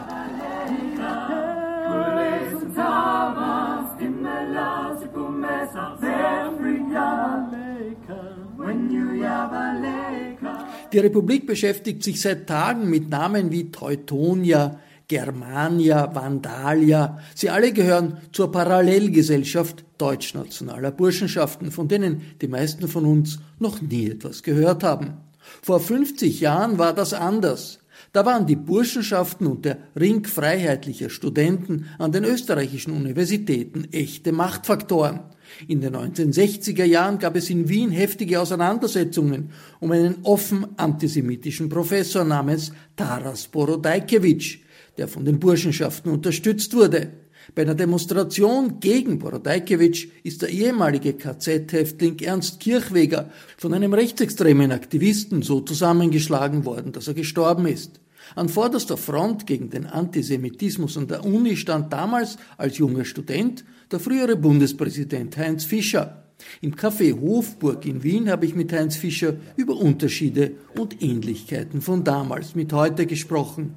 Die 10.92 11.00
Republik 11.00 11.46
beschäftigt 11.46 12.04
sich 12.04 12.20
seit 12.20 12.48
Tagen 12.48 12.90
mit 12.90 13.10
Namen 13.10 13.52
wie 13.52 13.72
Teutonia, 13.72 14.80
Germania, 15.08 16.14
Vandalia. 16.16 17.20
Sie 17.36 17.50
alle 17.50 17.74
gehören 17.74 18.18
zur 18.32 18.52
Parallelgesellschaft 18.52 19.86
deutschnationaler 20.00 20.92
Burschenschaften, 20.92 21.72
von 21.72 21.88
denen 21.88 22.22
die 22.42 22.48
meisten 22.48 22.88
von 22.88 23.06
uns 23.06 23.40
noch 23.60 23.82
nie 23.82 24.10
etwas 24.10 24.42
gehört 24.42 24.84
haben. 24.84 25.18
Vor 25.62 25.80
50 25.80 26.40
Jahren 26.40 26.80
war 26.80 26.94
das 26.94 27.14
anders. 27.14 27.80
Da 28.12 28.26
waren 28.26 28.48
die 28.48 28.56
Burschenschaften 28.56 29.46
und 29.46 29.66
der 29.66 29.78
Ring 30.00 30.26
freiheitlicher 30.26 31.12
Studenten 31.12 31.86
an 32.00 32.12
den 32.12 32.24
österreichischen 32.24 32.94
Universitäten 32.94 33.88
echte 33.92 34.32
Machtfaktoren. 34.32 35.20
In 35.68 35.82
den 35.82 35.96
1960er 35.96 36.84
Jahren 36.84 37.20
gab 37.20 37.36
es 37.36 37.50
in 37.50 37.70
Wien 37.70 37.92
heftige 37.92 38.40
Auseinandersetzungen 38.40 39.52
um 39.80 39.92
einen 39.92 40.16
offen 40.24 40.68
antisemitischen 40.78 41.70
Professor 41.70 42.24
namens 42.24 42.72
Taras 42.96 43.48
Borodajkewitsch, 43.48 44.60
der 44.98 45.08
von 45.08 45.26
den 45.26 45.40
Burschenschaften 45.40 46.12
unterstützt 46.12 46.74
wurde. 46.74 47.12
Bei 47.56 47.64
einer 47.64 47.76
Demonstration 47.76 48.80
gegen 48.80 49.20
Borodajkewitsch 49.20 50.08
ist 50.24 50.42
der 50.42 50.50
ehemalige 50.50 51.14
KZ-Häftling 51.14 52.20
Ernst 52.20 52.60
Kirchweger 52.60 53.32
von 53.58 53.74
einem 53.74 53.94
rechtsextremen 53.94 54.72
Aktivisten 54.72 55.42
so 55.42 55.62
zusammengeschlagen 55.62 56.66
worden, 56.66 56.92
dass 56.92 57.08
er 57.08 57.16
gestorben 57.16 57.66
ist. 57.66 58.00
An 58.36 58.50
vorderster 58.50 58.98
Front 58.98 59.48
gegen 59.48 59.70
den 59.70 59.86
Antisemitismus 59.86 60.98
an 60.98 61.08
der 61.08 61.26
Uni 61.26 61.56
stand 61.56 61.92
damals 61.92 62.38
als 62.58 62.78
junger 62.78 63.06
Student 63.06 63.66
der 63.92 64.00
frühere 64.00 64.36
Bundespräsident 64.36 65.38
Heinz 65.38 65.66
Fischer. 65.66 66.24
Im 66.62 66.76
Café 66.76 67.20
Hofburg 67.20 67.86
in 67.86 68.04
Wien 68.04 68.30
habe 68.30 68.46
ich 68.46 68.56
mit 68.56 68.72
Heinz 68.72 68.96
Fischer 68.96 69.34
über 69.58 69.76
Unterschiede 69.76 70.52
und 70.78 71.02
Ähnlichkeiten 71.02 71.82
von 71.82 72.04
damals 72.04 72.56
mit 72.56 72.72
heute 72.72 73.06
gesprochen. 73.06 73.76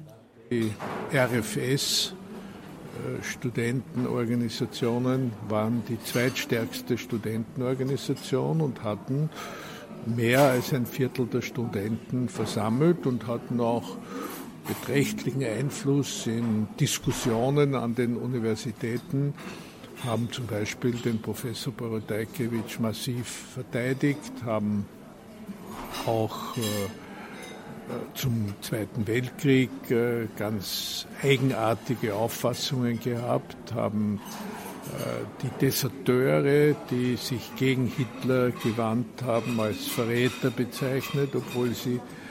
Die 0.49 0.71
RFS 1.13 2.13
äh, 2.93 3.23
Studentenorganisationen 3.23 5.31
waren 5.49 5.83
die 5.89 6.01
zweitstärkste 6.03 6.97
Studentenorganisation 6.97 8.61
und 8.61 8.83
hatten 8.83 9.29
mehr 10.05 10.41
als 10.41 10.73
ein 10.73 10.85
Viertel 10.85 11.27
der 11.27 11.41
Studenten 11.41 12.29
versammelt 12.29 13.07
und 13.07 13.27
hatten 13.27 13.59
auch 13.59 13.97
beträchtlichen 14.67 15.43
Einfluss 15.43 16.27
in 16.27 16.67
Diskussionen 16.79 17.75
an 17.75 17.95
den 17.95 18.17
Universitäten, 18.17 19.33
haben 20.05 20.29
zum 20.31 20.47
Beispiel 20.47 20.91
den 20.91 21.21
Professor 21.21 21.71
Borodajkewitsch 21.73 22.79
massiv 22.79 23.27
verteidigt, 23.53 24.31
haben 24.43 24.85
auch 26.05 26.57
äh, 26.57 26.61
zum 28.13 28.53
Zweiten 28.61 29.07
Weltkrieg 29.07 29.69
äh, 29.89 30.27
ganz 30.37 31.07
eigenartige 31.21 32.15
Auffassungen 32.15 32.99
gehabt, 32.99 33.73
haben 33.73 34.19
äh, 34.87 35.25
die 35.41 35.65
Deserteure, 35.65 36.75
die 36.89 37.15
sich 37.15 37.55
gegen 37.55 37.87
Hitler 37.87 38.51
gewandt 38.51 39.23
haben, 39.23 39.59
als 39.59 39.87
Verräter 39.87 40.49
bezeichnet, 40.49 41.29
obwohl 41.33 41.73
sie 41.73 41.95
äh, 41.95 42.22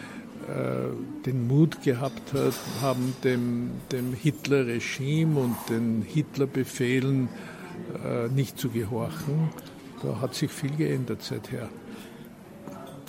den 1.25 1.47
Mut 1.47 1.83
gehabt 1.83 2.33
hat, 2.33 2.55
haben, 2.81 3.15
dem, 3.23 3.71
dem 3.93 4.13
Hitler-Regime 4.13 5.39
und 5.39 5.57
den 5.69 6.03
Hitler-Befehlen 6.03 7.29
nicht 8.35 8.59
zu 8.59 8.69
gehorchen. 8.69 9.51
Da 10.03 10.21
hat 10.21 10.35
sich 10.35 10.51
viel 10.51 10.75
geändert 10.77 11.23
seither. 11.23 11.69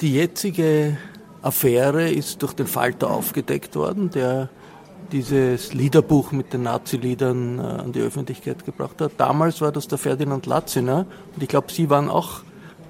Die 0.02 0.14
jetzige 0.14 0.98
Affäre 1.42 2.10
ist 2.10 2.42
durch 2.42 2.54
den 2.54 2.68
Falter 2.68 3.10
aufgedeckt 3.12 3.76
worden, 3.76 4.10
der 4.10 4.50
dieses 5.12 5.74
Liederbuch 5.74 6.32
mit 6.32 6.54
den 6.54 6.64
Nazi-Liedern 6.64 7.60
äh, 7.60 7.62
an 7.62 7.92
die 7.92 8.02
Öffentlichkeit 8.02 8.66
gebracht 8.66 9.02
hat. 9.02 9.12
Damals 9.18 9.62
war 9.62 9.72
das 9.72 9.88
der 9.88 9.98
Ferdinand 9.98 10.46
Latziner 10.46 11.06
und 11.36 11.44
ich 11.44 11.50
glaube, 11.50 11.72
Sie 11.72 11.90
waren 11.90 12.10
auch 12.10 12.42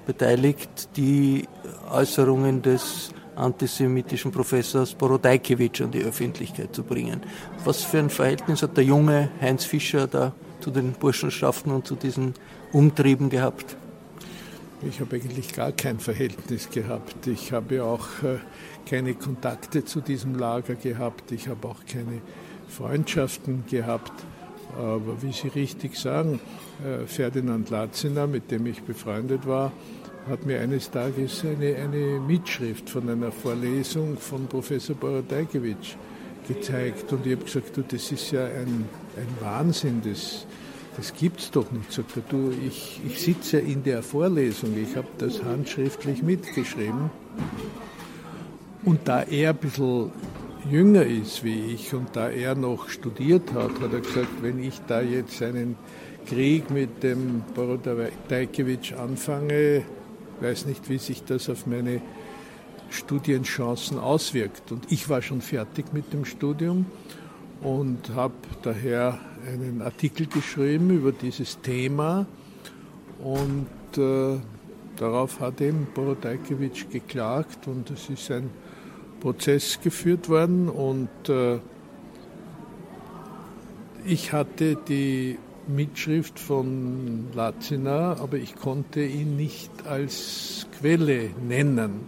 beteiligt, 0.06 0.88
die 0.96 1.48
Äußerungen 1.90 2.62
des 2.62 3.10
antisemitischen 3.36 4.32
Professors 4.32 4.94
Borodajkewitsch 4.94 5.82
an 5.82 5.90
die 5.90 6.02
Öffentlichkeit 6.02 6.74
zu 6.74 6.82
bringen. 6.82 7.20
Was 7.64 7.82
für 7.82 7.98
ein 7.98 8.10
Verhältnis 8.10 8.62
hat 8.62 8.76
der 8.76 8.84
junge 8.84 9.30
Heinz 9.40 9.64
Fischer 9.64 10.06
da 10.06 10.32
zu 10.60 10.70
den 10.70 10.92
Burschenschaften 10.92 11.72
und 11.72 11.86
zu 11.86 11.94
diesen 11.94 12.34
Umtrieben 12.72 13.30
gehabt? 13.30 13.76
Ich 14.82 15.00
habe 15.00 15.16
eigentlich 15.16 15.54
gar 15.54 15.72
kein 15.72 15.98
Verhältnis 15.98 16.68
gehabt. 16.68 17.26
Ich 17.26 17.52
habe 17.52 17.84
auch 17.84 18.06
äh, 18.22 18.38
keine 18.88 19.14
Kontakte 19.14 19.84
zu 19.84 20.00
diesem 20.00 20.38
Lager 20.38 20.74
gehabt. 20.74 21.32
Ich 21.32 21.48
habe 21.48 21.68
auch 21.68 21.86
keine 21.90 22.20
Freundschaften 22.68 23.64
gehabt. 23.70 24.12
Aber 24.76 25.22
wie 25.22 25.32
Sie 25.32 25.48
richtig 25.48 25.96
sagen, 25.96 26.40
äh, 26.84 27.06
Ferdinand 27.06 27.70
Latziner, 27.70 28.26
mit 28.26 28.50
dem 28.50 28.66
ich 28.66 28.82
befreundet 28.82 29.46
war, 29.46 29.72
hat 30.28 30.46
mir 30.46 30.60
eines 30.60 30.90
Tages 30.90 31.44
eine, 31.44 31.76
eine 31.76 32.20
Mitschrift 32.20 32.88
von 32.88 33.08
einer 33.08 33.30
Vorlesung 33.30 34.16
von 34.16 34.46
Professor 34.46 34.96
Borodajkewitsch 34.96 35.96
gezeigt. 36.48 37.12
Und 37.12 37.26
ich 37.26 37.32
habe 37.32 37.44
gesagt, 37.44 37.76
du, 37.76 37.82
das 37.82 38.10
ist 38.10 38.30
ja 38.30 38.44
ein, 38.44 38.86
ein 39.16 39.28
Wahnsinn, 39.40 40.00
das, 40.04 40.46
das 40.96 41.12
gibt's 41.14 41.50
doch 41.50 41.70
nicht. 41.70 41.92
Sagt 41.92 42.16
er, 42.16 42.22
du, 42.28 42.52
ich, 42.66 43.00
ich 43.06 43.20
sitze 43.20 43.58
in 43.58 43.82
der 43.82 44.02
Vorlesung, 44.02 44.74
ich 44.76 44.96
habe 44.96 45.08
das 45.18 45.42
handschriftlich 45.42 46.22
mitgeschrieben. 46.22 47.10
Und 48.84 49.00
da 49.08 49.22
er 49.22 49.50
ein 49.50 49.56
bisschen 49.56 50.10
jünger 50.70 51.04
ist 51.04 51.44
wie 51.44 51.74
ich 51.74 51.92
und 51.92 52.16
da 52.16 52.30
er 52.30 52.54
noch 52.54 52.88
studiert 52.88 53.52
hat, 53.52 53.80
hat 53.80 53.92
er 53.92 54.00
gesagt, 54.00 54.42
wenn 54.42 54.62
ich 54.62 54.80
da 54.86 55.02
jetzt 55.02 55.42
einen 55.42 55.76
Krieg 56.26 56.70
mit 56.70 57.02
dem 57.02 57.42
Borodajkewitsch 57.54 58.94
anfange, 58.94 59.82
weiß 60.40 60.66
nicht, 60.66 60.88
wie 60.88 60.98
sich 60.98 61.24
das 61.24 61.48
auf 61.48 61.66
meine 61.66 62.00
Studienchancen 62.90 63.98
auswirkt. 63.98 64.72
Und 64.72 64.90
ich 64.90 65.08
war 65.08 65.22
schon 65.22 65.40
fertig 65.40 65.92
mit 65.92 66.12
dem 66.12 66.24
Studium 66.24 66.86
und 67.62 68.10
habe 68.14 68.34
daher 68.62 69.18
einen 69.46 69.82
Artikel 69.82 70.26
geschrieben 70.26 70.90
über 70.90 71.12
dieses 71.12 71.60
Thema 71.60 72.26
und 73.22 73.66
äh, 73.96 74.38
darauf 74.96 75.40
hat 75.40 75.60
eben 75.60 75.86
Borodajkewitsch 75.94 76.86
geklagt 76.90 77.66
und 77.66 77.90
es 77.90 78.08
ist 78.08 78.30
ein 78.30 78.50
Prozess 79.20 79.80
geführt 79.82 80.28
worden 80.28 80.68
und 80.68 81.08
äh, 81.28 81.58
ich 84.06 84.32
hatte 84.32 84.76
die 84.76 85.38
Mitschrift 85.68 86.38
von 86.38 87.26
Lazina, 87.34 88.18
aber 88.20 88.36
ich 88.36 88.56
konnte 88.56 89.04
ihn 89.04 89.36
nicht 89.36 89.86
als 89.86 90.66
Quelle 90.78 91.30
nennen. 91.46 92.00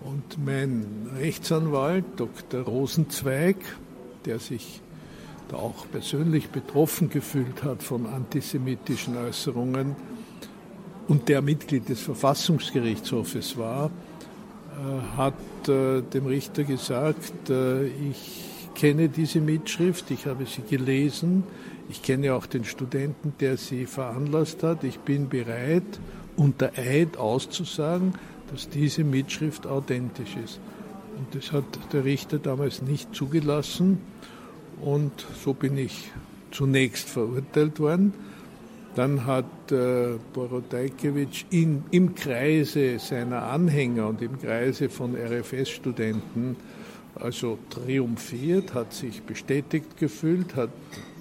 Und 0.00 0.44
mein 0.44 1.10
Rechtsanwalt, 1.16 2.04
Dr. 2.16 2.62
Rosenzweig, 2.62 3.56
der 4.24 4.38
sich 4.38 4.80
da 5.48 5.56
auch 5.56 5.86
persönlich 5.90 6.48
betroffen 6.50 7.10
gefühlt 7.10 7.62
hat 7.62 7.82
von 7.82 8.06
antisemitischen 8.06 9.16
Äußerungen 9.16 9.96
und 11.08 11.28
der 11.28 11.42
Mitglied 11.42 11.88
des 11.88 12.00
Verfassungsgerichtshofes 12.00 13.56
war, 13.58 13.90
äh, 14.70 15.16
hat 15.16 15.68
äh, 15.68 16.02
dem 16.02 16.26
Richter 16.26 16.64
gesagt, 16.64 17.50
äh, 17.50 17.86
ich 17.86 18.44
kenne 18.74 19.08
diese 19.08 19.40
Mitschrift, 19.40 20.10
ich 20.10 20.26
habe 20.26 20.46
sie 20.46 20.62
gelesen, 20.62 21.42
ich 21.90 22.02
kenne 22.02 22.34
auch 22.34 22.46
den 22.46 22.64
Studenten, 22.64 23.34
der 23.40 23.56
sie 23.56 23.86
veranlasst 23.86 24.62
hat, 24.62 24.84
ich 24.84 25.00
bin 25.00 25.28
bereit, 25.28 26.00
unter 26.36 26.72
Eid 26.76 27.16
auszusagen, 27.16 28.14
dass 28.50 28.68
diese 28.68 29.04
Mitschrift 29.04 29.66
authentisch 29.66 30.36
ist. 30.42 30.60
Und 31.18 31.34
das 31.34 31.52
hat 31.52 31.64
der 31.92 32.04
Richter 32.04 32.38
damals 32.38 32.80
nicht 32.80 33.14
zugelassen. 33.14 33.98
Und 34.80 35.26
so 35.44 35.52
bin 35.52 35.76
ich 35.76 36.10
zunächst 36.50 37.08
verurteilt 37.08 37.78
worden. 37.80 38.14
Dann 38.94 39.26
hat 39.26 39.44
äh, 39.70 40.14
Borodajkiewicz 40.32 41.44
im 41.50 42.14
Kreise 42.14 42.98
seiner 42.98 43.44
Anhänger 43.44 44.08
und 44.08 44.22
im 44.22 44.40
Kreise 44.40 44.88
von 44.88 45.14
RFS-Studenten 45.14 46.56
also 47.14 47.58
triumphiert, 47.68 48.74
hat 48.74 48.92
sich 48.92 49.22
bestätigt 49.22 49.96
gefühlt, 49.98 50.56
hat 50.56 50.70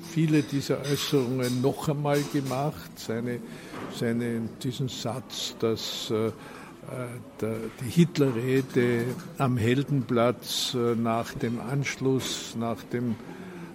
viele 0.10 0.44
dieser 0.44 0.80
Äußerungen 0.82 1.62
noch 1.62 1.89
einmal 1.89 2.22
gemacht, 2.34 2.92
seine, 2.96 3.39
seine, 3.94 4.42
diesen 4.63 4.89
Satz, 4.89 5.56
dass 5.60 6.12
äh, 6.12 6.32
der, 7.42 7.56
die 7.82 7.89
Hitlerrede 7.89 9.06
am 9.38 9.58
Heldenplatz 9.58 10.75
äh, 10.75 10.96
nach 10.96 11.34
dem 11.34 11.60
Anschluss, 11.60 12.56
nach 12.60 12.82
dem 12.92 13.16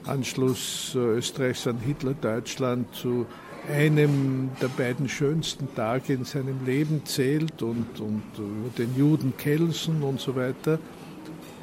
Anschluss 0.04 0.92
äh, 0.94 0.98
Österreichs 0.98 1.66
an 1.66 1.78
Hitler-Deutschland 1.78 2.94
zu 2.94 3.26
einem 3.68 4.50
der 4.60 4.68
beiden 4.68 5.08
schönsten 5.08 5.74
Tage 5.74 6.12
in 6.12 6.24
seinem 6.24 6.64
Leben 6.66 7.06
zählt 7.06 7.62
und, 7.62 8.00
und 8.00 8.22
über 8.36 8.70
den 8.76 8.94
Juden 8.96 9.36
Kelsen 9.36 10.02
und 10.02 10.20
so 10.20 10.36
weiter. 10.36 10.78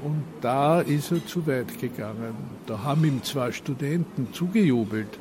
Und 0.03 0.23
da 0.41 0.81
ist 0.81 1.11
er 1.11 1.25
zu 1.25 1.45
weit 1.45 1.79
gegangen. 1.79 2.33
Da 2.65 2.83
haben 2.83 3.05
ihm 3.05 3.23
zwar 3.23 3.51
Studenten 3.51 4.33
zugejubelt, 4.33 5.19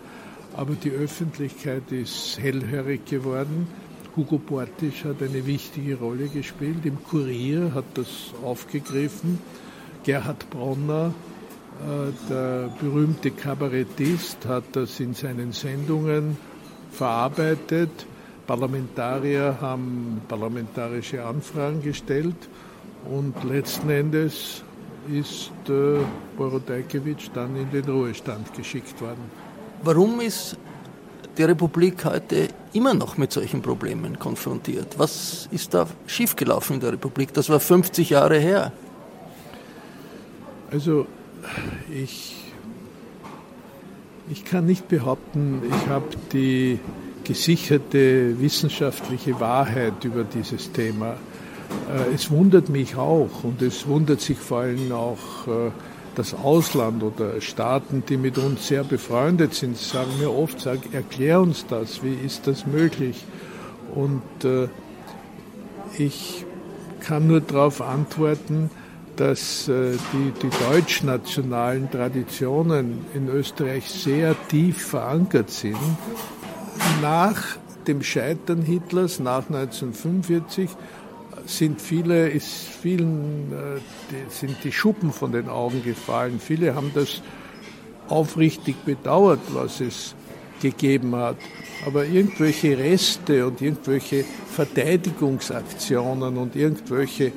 aber 0.57 0.75
die 0.75 0.91
Öffentlichkeit 0.91 1.93
ist 1.93 2.39
hellhörig 2.41 3.05
geworden. 3.05 3.69
Hugo 4.17 4.39
Bortisch 4.39 5.05
hat 5.05 5.23
eine 5.23 5.47
wichtige 5.47 5.97
Rolle 5.99 6.29
gespielt. 6.29 6.85
Im 6.85 7.03
Kurier 7.05 7.73
hat 7.75 7.85
das 7.95 8.09
aufgegriffen. 8.43 9.39
Gerhard 10.03 10.49
Bronner, 10.51 11.13
äh, 11.87 12.31
der 12.31 12.71
berühmte 12.81 13.31
Kabarettist, 13.31 14.47
hat 14.47 14.65
das 14.73 14.99
in 14.99 15.15
seinen 15.15 15.53
Sendungen 15.53 16.39
verarbeitet. 16.91 18.07
Parlamentarier 18.47 19.59
haben 19.61 20.23
parlamentarische 20.27 21.25
Anfragen 21.25 21.83
gestellt 21.83 22.49
und 23.05 23.45
letzten 23.45 23.91
Endes 23.91 24.65
ist 25.09 25.51
äh, 25.69 25.99
Borodajkiewicz 26.37 27.31
dann 27.33 27.57
in 27.57 27.71
den 27.71 27.85
Ruhestand 27.85 28.53
geschickt 28.55 29.01
worden. 29.01 29.31
Warum 29.83 30.21
ist 30.21 30.57
die 31.39 31.45
Republik 31.45 32.05
heute 32.05 32.49
immer 32.73 32.95
noch 32.95 33.17
mit 33.17 33.33
solchen 33.33 33.63
Problemen 33.63 34.19
konfrontiert? 34.19 34.99
Was 34.99 35.49
ist 35.51 35.75
da 35.75 35.87
schiefgelaufen 36.07 36.75
in 36.75 36.81
der 36.81 36.93
Republik? 36.93 37.33
Das 37.33 37.49
war 37.49 37.61
50 37.61 38.11
Jahre 38.11 38.39
her. 38.39 38.73
Also 40.71 41.07
ich, 41.93 42.37
ich 44.31 44.45
kann 44.45 44.67
nicht 44.67 44.89
behaupten, 44.89 45.63
ich 45.67 45.89
habe 45.89 46.07
die 46.33 46.79
gesicherte 47.25 48.41
wissenschaftliche 48.41 49.39
Wahrheit 49.41 50.05
über 50.05 50.25
dieses 50.25 50.73
Thema. 50.73 51.17
Äh, 51.91 52.15
es 52.15 52.31
wundert 52.31 52.69
mich 52.69 52.97
auch 52.97 53.45
und 53.45 53.63
es 53.63 53.87
wundert 53.87 54.21
sich 54.21 54.39
vor 54.39 54.61
allem 54.61 54.93
auch 54.93 55.47
äh, 55.47 55.71
das 56.15 56.35
Ausland 56.35 57.03
oder 57.03 57.41
Staaten, 57.41 58.03
die 58.09 58.17
mit 58.17 58.39
uns 58.39 58.69
sehr 58.69 58.85
befreundet 58.85 59.55
sind, 59.55 59.77
sagen 59.77 60.11
mir 60.19 60.33
oft, 60.33 60.61
sag, 60.61 60.79
erklär 60.93 61.41
uns 61.41 61.67
das, 61.67 62.03
wie 62.03 62.15
ist 62.15 62.47
das 62.47 62.67
möglich? 62.67 63.25
Und 63.95 64.23
äh, 64.45 64.69
ich 65.97 66.45
kann 67.01 67.27
nur 67.27 67.41
darauf 67.41 67.81
antworten, 67.81 68.71
dass 69.17 69.67
die, 69.67 70.33
die 70.43 70.51
deutschnationalen 70.71 71.91
Traditionen 71.91 73.05
in 73.13 73.29
Österreich 73.29 73.91
sehr 73.91 74.35
tief 74.49 74.87
verankert 74.87 75.51
sind. 75.51 75.77
Nach 77.03 77.43
dem 77.87 78.03
Scheitern 78.03 78.63
Hitlers, 78.63 79.21
nach 79.21 79.49
1945, 79.49 80.71
sind 81.57 81.81
viele, 81.81 82.29
ist 82.29 82.69
vielen, 82.81 83.53
äh, 83.53 84.31
sind 84.31 84.57
die 84.65 84.73
Schuppen 84.73 85.13
von 85.13 85.33
den 85.33 85.49
Augen 85.49 85.83
gefallen. 85.85 86.41
Viele 86.41 86.75
haben 86.75 86.91
das 86.95 87.23
aufrichtig 88.09 88.77
bedauert, 88.85 89.41
was 89.53 89.81
es 89.81 90.15
gegeben 90.61 91.15
hat. 91.17 91.37
Aber 91.87 92.05
irgendwelche 92.05 92.77
Reste 92.77 93.47
und 93.47 93.63
irgendwelche 93.63 94.25
Verteidigungsaktionen 94.53 96.37
und 96.37 96.57
irgendwelche 96.57 97.33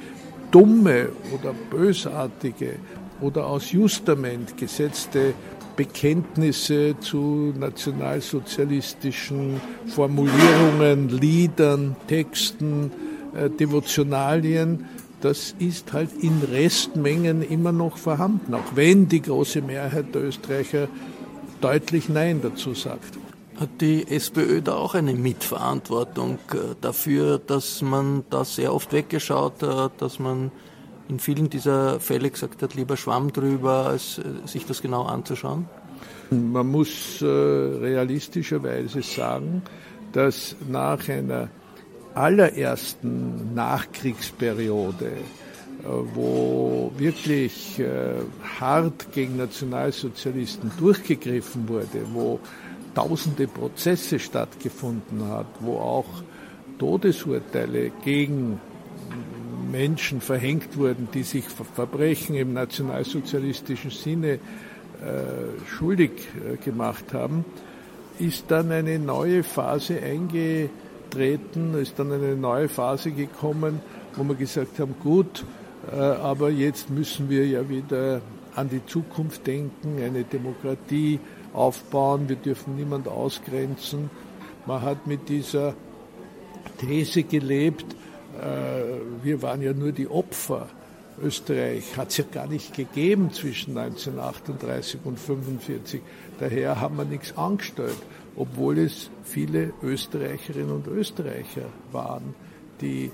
dumme 0.52 1.10
oder 1.34 1.54
bösartige 1.54 2.76
oder 3.21 3.47
aus 3.47 3.71
Justament 3.71 4.58
gesetzte 4.58 5.34
Bekenntnisse 5.76 6.95
zu 6.99 7.54
nationalsozialistischen 7.58 9.60
Formulierungen, 9.88 11.10
Liedern, 11.10 11.95
Texten, 12.08 12.91
Devotionalien, 13.60 14.86
das 15.24 15.56
ist 15.58 15.93
halt 15.93 16.10
in 16.22 16.41
Restmengen 16.52 17.41
immer 17.41 17.72
noch 17.72 17.98
vorhanden, 17.98 18.54
auch 18.54 18.76
wenn 18.76 19.08
die 19.08 19.22
große 19.22 19.62
Mehrheit 19.62 20.13
der 20.13 20.24
Österreicher 20.24 20.89
deutlich 21.62 22.10
Nein 22.10 22.41
dazu 22.41 22.74
sagt. 22.74 23.17
Hat 23.58 23.69
die 23.80 24.06
SPÖ 24.06 24.62
da 24.62 24.76
auch 24.76 24.96
eine 24.96 25.13
Mitverantwortung 25.13 26.39
äh, 26.52 26.76
dafür, 26.82 27.39
dass 27.39 27.82
man 27.82 28.26
da 28.30 28.43
sehr 28.43 28.74
oft 28.74 28.91
weggeschaut 28.91 29.63
hat, 29.63 30.02
dass 30.02 30.19
man 30.19 30.52
in 31.08 31.19
vielen 31.19 31.50
dieser 31.50 32.02
Fälle 32.02 32.30
gesagt 32.30 32.62
hat, 32.62 32.76
lieber 32.76 32.98
Schwamm 32.98 33.32
drüber, 33.32 33.86
als 33.88 34.17
äh, 34.17 34.24
sich 34.46 34.65
das 34.65 34.82
genau 34.82 35.04
anzuschauen? 35.04 35.69
Man 36.32 36.67
muss 36.67 37.22
realistischerweise 37.22 39.04
sagen, 39.04 39.62
dass 40.13 40.56
nach 40.67 41.08
einer 41.08 41.50
allerersten 42.15 43.54
Nachkriegsperiode, 43.54 45.06
äh, 45.06 45.88
wo 46.13 46.91
wirklich 46.97 47.80
äh, 47.80 48.15
hart 48.60 49.12
gegen 49.12 49.38
Nationalsozialisten 49.38 50.71
durchgegriffen 50.78 51.67
wurde, 51.67 52.06
wo 52.13 52.39
tausende 52.95 53.47
Prozesse 53.47 54.19
stattgefunden 54.19 55.28
hat, 55.30 55.47
wo 55.60 55.78
auch 55.78 56.23
Todesurteile 56.78 57.91
gegen 58.04 58.60
Menschen 59.71 60.21
verhängt 60.21 60.78
wurden, 60.78 61.08
die 61.13 61.23
sich 61.23 61.45
Verbrechen 61.45 62.36
im 62.36 62.54
nationalsozialistischen 62.54 63.89
Sinne 63.89 64.34
äh, 64.34 64.39
schuldig 65.67 66.12
gemacht 66.63 67.13
haben, 67.13 67.43
ist 68.19 68.45
dann 68.49 68.71
eine 68.71 68.99
neue 68.99 69.43
Phase 69.43 69.99
eingetreten 69.99 70.83
treten, 71.13 71.76
ist 71.76 71.99
dann 71.99 72.12
eine 72.12 72.36
neue 72.36 72.67
Phase 72.67 73.12
gekommen, 73.12 73.80
wo 74.15 74.23
wir 74.23 74.36
gesagt 74.36 74.80
haben, 74.80 74.95
gut, 75.02 75.45
äh, 75.91 75.95
aber 75.95 76.49
jetzt 76.49 76.89
müssen 76.89 77.30
wir 77.30 77.45
ja 77.45 77.69
wieder 77.69 78.21
an 78.56 78.69
die 78.69 78.86
Zukunft 78.86 79.45
denken, 79.47 80.02
eine 80.04 80.23
Demokratie 80.23 81.19
aufbauen, 81.54 82.30
wir 82.30 82.36
dürfen 82.36 82.76
niemand 82.76 83.08
ausgrenzen. 83.08 84.10
Man 84.65 84.82
hat 84.82 85.08
mit 85.08 85.30
dieser 85.30 85.73
These 86.80 87.23
gelebt, 87.23 87.95
äh, 88.39 89.23
wir 89.23 89.41
waren 89.41 89.62
ja 89.62 89.73
nur 89.73 89.91
die 89.91 90.08
Opfer. 90.08 90.67
Österreich 91.21 91.95
hat 91.95 92.10
es 92.10 92.17
ja 92.17 92.26
gar 92.32 92.47
nicht 92.47 92.73
gegeben 92.73 93.32
zwischen 93.32 93.78
1938 93.78 94.99
und 95.04 95.19
1945. 95.19 96.02
Daher 96.39 96.82
haben 96.82 96.97
wir 96.97 97.06
nichts 97.06 97.38
angestellt 97.38 97.97
obwohl 98.36 98.80
es 98.80 99.10
viele 99.24 99.74
Österreicherinnen 99.82 100.72
und 100.72 100.88
Österreicher 100.88 101.65
waren, 101.91 102.34
die 102.82 103.06
äh, 103.06 103.10
äh, 103.10 103.12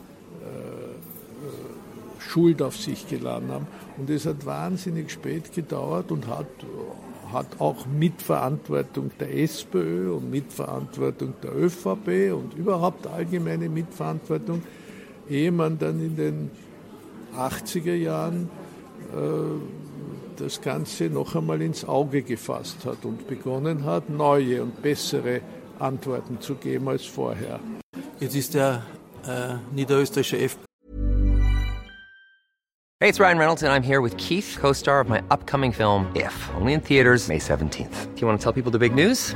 Schuld 2.19 2.62
auf 2.62 2.75
sich 2.77 3.08
geladen 3.08 3.49
haben. 3.49 3.67
Und 3.97 4.10
es 4.10 4.25
hat 4.25 4.45
wahnsinnig 4.45 5.12
spät 5.12 5.53
gedauert 5.53 6.12
und 6.12 6.27
hat, 6.27 6.47
hat 7.32 7.60
auch 7.60 7.86
Mitverantwortung 7.86 9.12
der 9.19 9.38
SPÖ 9.38 10.13
und 10.13 10.29
Mitverantwortung 10.29 11.34
der 11.41 11.55
ÖVP 11.55 12.34
und 12.34 12.53
überhaupt 12.55 13.08
allgemeine 13.08 13.69
Mitverantwortung, 13.69 14.63
ehe 15.29 15.51
man 15.51 15.77
dann 15.79 15.99
in 16.01 16.15
den 16.15 16.51
80er 17.38 17.95
Jahren 17.95 18.49
äh, 19.13 19.78
das 20.39 20.62
Ganze 20.62 21.06
noch 21.06 21.36
einmal 21.36 21.62
ins 21.62 21.86
Auge 21.86 22.21
gefasst 22.21 22.86
hat 22.86 23.04
und 23.04 23.28
begonnen 23.28 23.86
hat, 23.86 24.10
neue 24.10 24.63
und 24.63 24.82
bessere 24.82 25.41
Antworten 25.80 26.39
zu 26.39 26.56
geben 26.56 26.88
als 26.88 27.06
vorher. 27.06 27.60
Jetzt 28.19 28.36
ist 28.36 28.54
der 28.54 28.84
äh, 29.28 29.56
niederösterreichische 29.73 30.39
F. 30.39 30.58
Hey, 33.02 33.08
it's 33.08 33.19
Ryan 33.19 33.38
Reynolds 33.38 33.63
and 33.63 33.71
I'm 33.71 33.82
here 33.82 34.02
with 34.02 34.17
Keith, 34.17 34.58
co-star 34.60 34.99
of 34.99 35.08
my 35.08 35.21
upcoming 35.32 35.71
film 35.71 36.08
If, 36.15 36.34
only 36.60 36.73
in 36.73 36.82
theaters 36.82 37.30
May 37.30 37.39
17th. 37.39 38.13
Do 38.13 38.21
you 38.21 38.28
want 38.28 38.39
to 38.39 38.43
tell 38.43 38.52
people 38.52 38.71
the 38.71 38.78
big 38.78 38.93
news? 38.93 39.36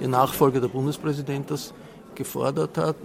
Ihr 0.00 0.08
Nachfolger, 0.08 0.60
der 0.60 0.68
Bundespräsident, 0.68 1.50
das 1.50 1.74
gefordert 2.14 2.78
hat. 2.78 2.96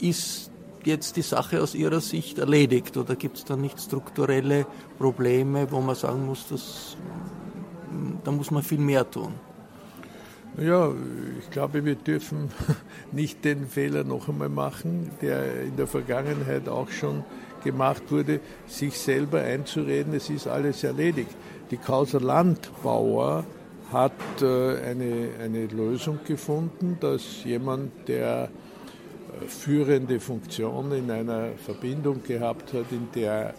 Ist 0.00 0.50
jetzt 0.84 1.16
die 1.16 1.22
Sache 1.22 1.62
aus 1.62 1.74
Ihrer 1.74 2.00
Sicht 2.00 2.38
erledigt 2.38 2.96
oder 2.96 3.16
gibt 3.16 3.38
es 3.38 3.44
da 3.44 3.56
nicht 3.56 3.80
strukturelle 3.80 4.66
Probleme, 4.98 5.70
wo 5.70 5.80
man 5.80 5.94
sagen 5.94 6.26
muss, 6.26 6.48
dass, 6.48 6.96
da 8.24 8.30
muss 8.30 8.50
man 8.50 8.62
viel 8.62 8.78
mehr 8.78 9.08
tun? 9.10 9.34
Ja, 10.56 10.92
ich 11.40 11.50
glaube, 11.50 11.84
wir 11.84 11.96
dürfen 11.96 12.50
nicht 13.12 13.44
den 13.44 13.66
Fehler 13.66 14.04
noch 14.04 14.28
einmal 14.28 14.48
machen, 14.48 15.10
der 15.20 15.62
in 15.62 15.76
der 15.76 15.88
Vergangenheit 15.88 16.68
auch 16.68 16.90
schon 16.90 17.24
gemacht 17.64 18.04
wurde, 18.10 18.40
sich 18.66 18.98
selber 18.98 19.40
einzureden, 19.40 20.14
es 20.14 20.30
ist 20.30 20.46
alles 20.46 20.84
erledigt. 20.84 21.34
Die 21.70 21.76
Causa 21.76 22.18
Landbauer 22.18 23.44
hat 23.92 24.12
äh, 24.42 24.78
eine, 24.82 25.30
eine 25.40 25.66
Lösung 25.66 26.18
gefunden, 26.24 26.96
dass 27.00 27.44
jemand, 27.44 28.08
der 28.08 28.48
äh, 29.42 29.46
führende 29.46 30.20
Funktion 30.20 30.92
in 30.92 31.10
einer 31.10 31.52
Verbindung 31.64 32.22
gehabt 32.22 32.72
hat, 32.72 32.90
in 32.90 33.08
der 33.14 33.54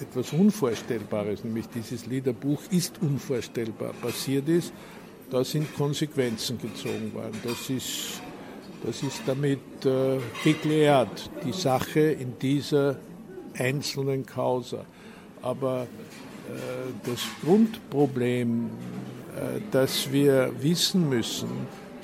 etwas 0.00 0.32
Unvorstellbares, 0.32 1.44
nämlich 1.44 1.66
dieses 1.68 2.06
Liederbuch 2.06 2.60
ist 2.70 3.00
unvorstellbar, 3.00 3.92
passiert 3.94 4.48
ist, 4.48 4.72
da 5.30 5.42
sind 5.44 5.74
Konsequenzen 5.74 6.58
gezogen 6.60 7.12
worden. 7.14 7.40
Das 7.42 7.70
ist, 7.70 8.20
das 8.84 9.02
ist 9.02 9.22
damit 9.26 9.58
äh, 9.84 10.18
geklärt, 10.42 11.30
die 11.44 11.52
Sache 11.52 12.00
in 12.00 12.38
dieser 12.38 12.96
einzelnen 13.58 14.26
Causa. 14.26 14.84
Aber 15.42 15.82
äh, 15.82 17.08
das 17.08 17.20
Grundproblem 17.42 18.70
dass 19.70 20.12
wir 20.12 20.52
wissen 20.60 21.08
müssen, 21.08 21.48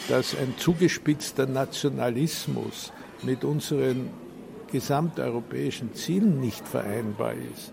dass 0.09 0.37
ein 0.37 0.55
zugespitzter 0.57 1.47
Nationalismus 1.47 2.93
mit 3.23 3.45
unseren 3.45 4.11
gesamteuropäischen 4.71 5.95
Zielen 5.95 6.41
nicht 6.41 6.67
vereinbar 6.67 7.35
ist, 7.35 7.73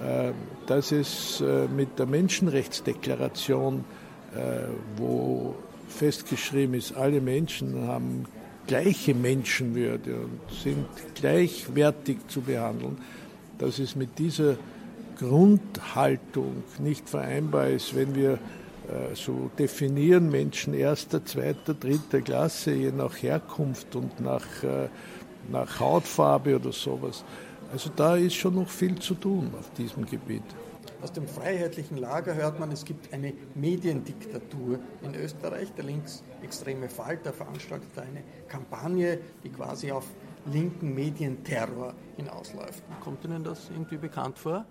äh, 0.00 0.32
dass 0.66 0.92
es 0.92 1.40
äh, 1.40 1.66
mit 1.68 1.98
der 1.98 2.06
Menschenrechtsdeklaration, 2.06 3.84
wo 4.98 5.54
festgeschrieben 5.88 6.74
ist, 6.74 6.94
alle 6.94 7.22
Menschen 7.22 7.86
haben 7.86 8.26
gleiche 8.66 9.14
Menschenwürde 9.14 10.14
und 10.16 10.40
sind 10.62 10.86
gleichwertig 11.14 12.18
zu 12.28 12.42
behandeln, 12.42 12.98
dass 13.58 13.78
es 13.78 13.96
mit 13.96 14.18
dieser 14.18 14.56
Grundhaltung 15.18 16.64
nicht 16.78 17.08
vereinbar 17.08 17.68
ist, 17.68 17.94
wenn 17.94 18.14
wir 18.14 18.34
äh, 18.34 18.38
so 19.14 19.50
definieren 19.58 20.30
Menschen 20.30 20.74
erster, 20.74 21.24
zweiter, 21.24 21.74
dritter 21.74 22.20
Klasse, 22.20 22.72
je 22.72 22.92
nach 22.92 23.22
Herkunft 23.22 23.96
und 23.96 24.20
nach, 24.20 24.62
äh, 24.62 24.88
nach 25.50 25.80
Hautfarbe 25.80 26.56
oder 26.56 26.72
sowas. 26.72 27.24
Also 27.72 27.90
da 27.94 28.16
ist 28.16 28.34
schon 28.34 28.54
noch 28.54 28.68
viel 28.68 28.96
zu 28.98 29.14
tun 29.14 29.50
auf 29.58 29.70
diesem 29.70 30.06
Gebiet. 30.06 30.44
Aus 31.02 31.12
dem 31.12 31.26
freiheitlichen 31.28 31.98
Lager 31.98 32.34
hört 32.34 32.58
man, 32.58 32.72
es 32.72 32.84
gibt 32.84 33.12
eine 33.12 33.34
Mediendiktatur 33.54 34.78
in 35.02 35.14
Österreich. 35.14 35.72
Der 35.74 35.84
linksextreme 35.84 36.88
Falter 36.88 37.32
veranstaltet 37.32 37.90
eine 37.98 38.22
Kampagne, 38.48 39.18
die 39.44 39.50
quasi 39.50 39.92
auf 39.92 40.06
linken 40.46 40.94
Medienterror 40.94 41.92
hinausläuft. 42.16 42.82
Kommt 43.02 43.24
Ihnen 43.24 43.44
das 43.44 43.68
irgendwie 43.70 43.98
bekannt 43.98 44.38
vor? 44.38 44.64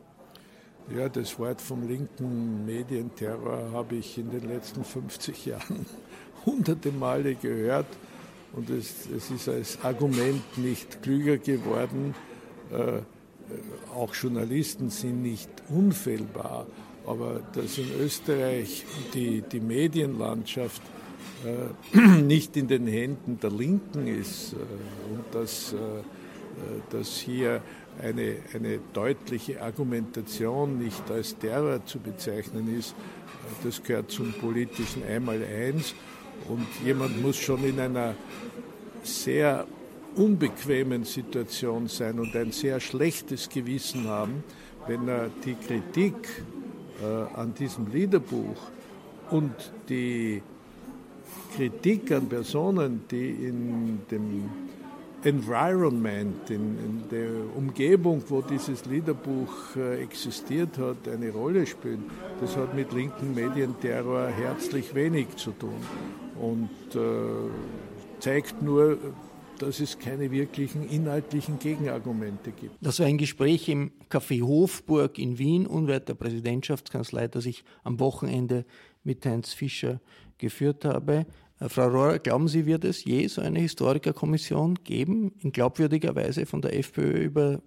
Ja, 0.94 1.10
das 1.10 1.40
Wort 1.40 1.62
vom 1.62 1.88
linken 1.88 2.64
Medienterror 2.66 3.72
habe 3.72 3.96
ich 3.96 4.20
in 4.20 4.30
den 4.30 4.48
letzten 4.48 4.84
50 4.84 5.48
Jahren 5.48 5.86
hunderte 6.46 6.92
Male 6.92 7.34
gehört 7.34 7.88
und 8.54 8.70
es, 8.70 9.08
es 9.16 9.32
ist 9.32 9.50
als 9.50 9.84
Argument 9.84 10.58
nicht 10.60 11.02
klüger 11.02 11.38
geworden. 11.38 12.14
Äh, 12.72 13.00
auch 13.96 14.14
Journalisten 14.14 14.92
sind 14.92 15.24
nicht 15.24 15.50
unfehlbar, 15.70 16.68
aber 17.08 17.42
dass 17.54 17.80
in 17.80 17.90
Österreich 18.00 18.86
die, 19.16 19.42
die 19.42 19.60
Medienlandschaft 19.62 20.84
äh, 21.44 21.98
nicht 22.22 22.58
in 22.58 22.68
den 22.68 22.86
Händen 22.86 23.40
der 23.40 23.52
Linken 23.52 24.06
ist 24.06 24.54
äh, 24.54 25.14
und 25.14 25.26
dass, 25.32 25.74
äh, 25.74 25.78
dass 26.92 27.18
hier 27.18 27.64
eine, 28.02 28.38
eine 28.54 28.80
deutliche 28.94 29.62
Argumentation 29.62 30.78
nicht 30.78 31.10
als 31.10 31.38
Terror 31.38 31.86
zu 31.86 32.00
bezeichnen 32.00 32.78
ist, 32.78 32.96
das 33.64 33.82
gehört 33.82 34.12
zum 34.12 34.34
politischen 34.34 35.04
Einmaleins. 35.04 35.94
Und 36.50 36.68
jemand 36.84 37.22
muss 37.22 37.38
schon 37.38 37.64
in 37.64 37.80
einer 37.80 38.16
sehr 39.04 39.66
unbequemen 40.16 41.04
Situation 41.04 41.88
sein 41.88 42.20
und 42.20 42.36
ein 42.36 42.52
sehr 42.52 42.80
schlechtes 42.80 43.50
Gewissen 43.50 44.08
haben, 44.08 44.44
wenn 44.88 45.08
er 45.08 45.30
die 45.44 45.56
Kritik 45.56 46.44
äh, 47.02 47.40
an 47.40 47.54
diesem 47.54 47.92
Liederbuch 47.92 48.58
und 49.32 49.54
die 49.90 50.42
Kritik 51.56 52.12
an 52.12 52.28
Personen, 52.28 53.04
die 53.10 53.30
in 53.30 54.00
dem 54.12 54.50
Environment, 55.26 56.50
in, 56.52 56.78
in, 56.78 57.10
der 57.10 57.30
Umgebung, 57.58 58.24
wo 58.30 58.42
dieses 58.42 58.86
Liederbuch 58.86 59.76
äh, 59.76 60.04
existiert 60.04 60.78
hat, 60.78 61.08
eine 61.08 61.32
Rolle 61.32 61.66
spielen, 61.66 62.04
das 62.40 62.56
hat 62.56 62.76
mit 62.76 62.94
linken 62.94 63.34
Medienterror 63.34 64.28
herzlich 64.28 64.94
wenig 64.94 65.36
zu 65.36 65.52
tun 65.52 65.82
und 66.40 66.70
äh, 66.96 67.00
zeigt 68.20 68.62
nur, 68.62 69.00
dass 69.58 69.80
es 69.80 69.98
keine 69.98 70.30
wirklichen 70.30 70.88
inhaltlichen 70.88 71.58
Gegenargumente 71.58 72.52
gibt. 72.52 72.76
Das 72.82 73.00
war 73.00 73.08
ein 73.08 73.18
Gespräch 73.18 73.68
im 73.70 73.94
Café 74.12 74.42
Hofburg 74.42 75.18
in 75.18 75.40
Wien, 75.40 75.66
unweit 75.66 76.08
der 76.08 76.14
Präsidentschaftskanzlei, 76.14 77.28
das 77.30 77.46
ich 77.46 77.64
am 77.84 78.00
Wochenende 78.00 78.66
mit 79.04 79.26
Heinz 79.26 79.54
Fischer 79.54 80.02
geführt 80.38 80.86
habe. 80.86 81.26
Äh, 81.60 81.70
Frau 81.70 81.88
Rohrer, 81.88 82.20
glauben 82.20 82.48
Sie, 82.48 82.66
wird 82.66 82.84
es 82.84 83.04
je 83.04 83.28
so 83.28 83.42
eine 83.42 83.60
Historikerkommission 83.60 84.76
geben, 84.84 85.34
in 85.42 85.52
glaubwürdiger 85.52 86.16
Weise 86.16 86.46
von 86.46 86.62
der 86.62 86.78
FPÖ 86.78 87.24
über 87.24 87.62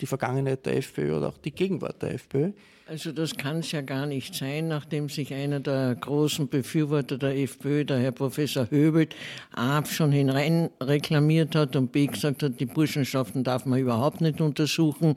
die 0.00 0.06
Vergangenheit 0.06 0.66
der 0.66 0.76
FPÖ 0.76 1.16
oder 1.16 1.28
auch 1.28 1.38
die 1.38 1.52
Gegenwart 1.52 2.02
der 2.02 2.14
FPÖ? 2.14 2.52
Also 2.90 3.12
das 3.12 3.36
kann 3.36 3.58
es 3.58 3.70
ja 3.70 3.82
gar 3.82 4.04
nicht 4.04 4.34
sein, 4.34 4.66
nachdem 4.66 5.08
sich 5.08 5.32
einer 5.32 5.60
der 5.60 5.94
großen 5.94 6.48
Befürworter 6.48 7.18
der 7.18 7.38
FPÖ, 7.38 7.84
der 7.84 8.00
Herr 8.00 8.10
Professor 8.10 8.68
Höbelt, 8.68 9.14
A 9.52 9.84
schon 9.84 10.10
hinein 10.10 10.70
reklamiert 10.82 11.54
hat 11.54 11.76
und 11.76 11.92
B 11.92 12.08
gesagt 12.08 12.42
hat, 12.42 12.58
die 12.58 12.66
Burschenschaften 12.66 13.44
darf 13.44 13.64
man 13.64 13.78
überhaupt 13.78 14.20
nicht 14.20 14.40
untersuchen. 14.40 15.14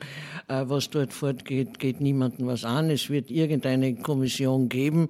Äh, 0.50 0.66
was 0.68 0.92
dort 0.92 1.14
fortgeht, 1.14 1.80
geht 1.80 2.00
niemandem 2.00 2.46
was 2.46 2.64
an. 2.64 2.92
Es 2.92 3.10
wird 3.10 3.32
irgendeine 3.32 3.96
Kommission 3.96 4.70
geben. 4.70 5.10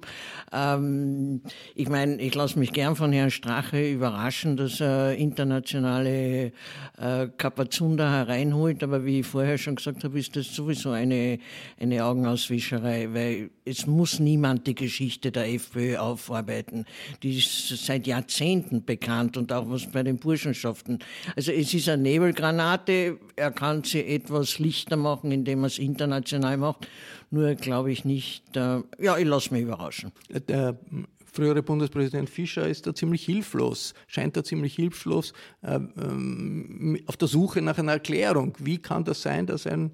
Ähm, 0.50 1.42
ich 1.74 1.90
meine, 1.90 2.16
ich 2.16 2.34
lasse 2.34 2.58
mich 2.58 2.72
gern 2.72 2.96
von 2.96 3.12
Herrn 3.12 3.30
Strache 3.30 3.92
überraschen, 3.92 4.56
dass 4.56 4.80
er 4.80 5.16
internationale 5.16 6.52
äh, 6.96 7.26
Kapazunda 7.36 8.10
hereinholt, 8.10 8.82
aber 8.82 9.04
wie 9.04 9.20
ich 9.20 9.26
vorher 9.26 9.58
schon 9.58 9.76
gesagt 9.76 10.02
habe, 10.02 10.18
ist 10.18 10.34
das 10.34 10.54
sowieso 10.54 10.92
eine, 10.92 11.38
eine 11.78 12.02
Augenauswirkung 12.02 12.53
Augenwischerei, 12.54 13.08
weil 13.12 13.50
es 13.64 13.86
muss 13.86 14.20
niemand 14.20 14.66
die 14.66 14.74
Geschichte 14.74 15.32
der 15.32 15.52
FPÖ 15.52 15.96
aufarbeiten. 15.96 16.84
Die 17.22 17.38
ist 17.38 17.68
seit 17.84 18.06
Jahrzehnten 18.06 18.84
bekannt 18.84 19.36
und 19.36 19.52
auch 19.52 19.68
was 19.68 19.86
bei 19.86 20.02
den 20.02 20.18
Burschenschaften. 20.18 21.00
Also 21.36 21.52
es 21.52 21.74
ist 21.74 21.88
eine 21.88 22.02
Nebelgranate, 22.02 23.18
er 23.36 23.50
kann 23.50 23.82
sie 23.82 24.04
etwas 24.04 24.58
lichter 24.58 24.96
machen, 24.96 25.32
indem 25.32 25.64
er 25.64 25.66
es 25.66 25.78
international 25.78 26.56
macht. 26.56 26.88
Nur 27.30 27.54
glaube 27.54 27.90
ich 27.90 28.04
nicht, 28.04 28.56
äh, 28.56 28.80
ja, 29.00 29.18
ich 29.18 29.26
lasse 29.26 29.52
mich 29.52 29.62
überraschen. 29.62 30.12
Der 30.48 30.78
frühere 31.24 31.62
Bundespräsident 31.62 32.30
Fischer 32.30 32.68
ist 32.68 32.86
da 32.86 32.94
ziemlich 32.94 33.24
hilflos, 33.24 33.94
scheint 34.06 34.36
da 34.36 34.44
ziemlich 34.44 34.76
hilflos 34.76 35.32
äh, 35.62 35.74
ähm, 35.74 37.00
auf 37.06 37.16
der 37.16 37.26
Suche 37.26 37.60
nach 37.60 37.78
einer 37.78 37.92
Erklärung. 37.92 38.54
Wie 38.60 38.78
kann 38.78 39.04
das 39.04 39.22
sein, 39.22 39.46
dass 39.46 39.66
ein 39.66 39.90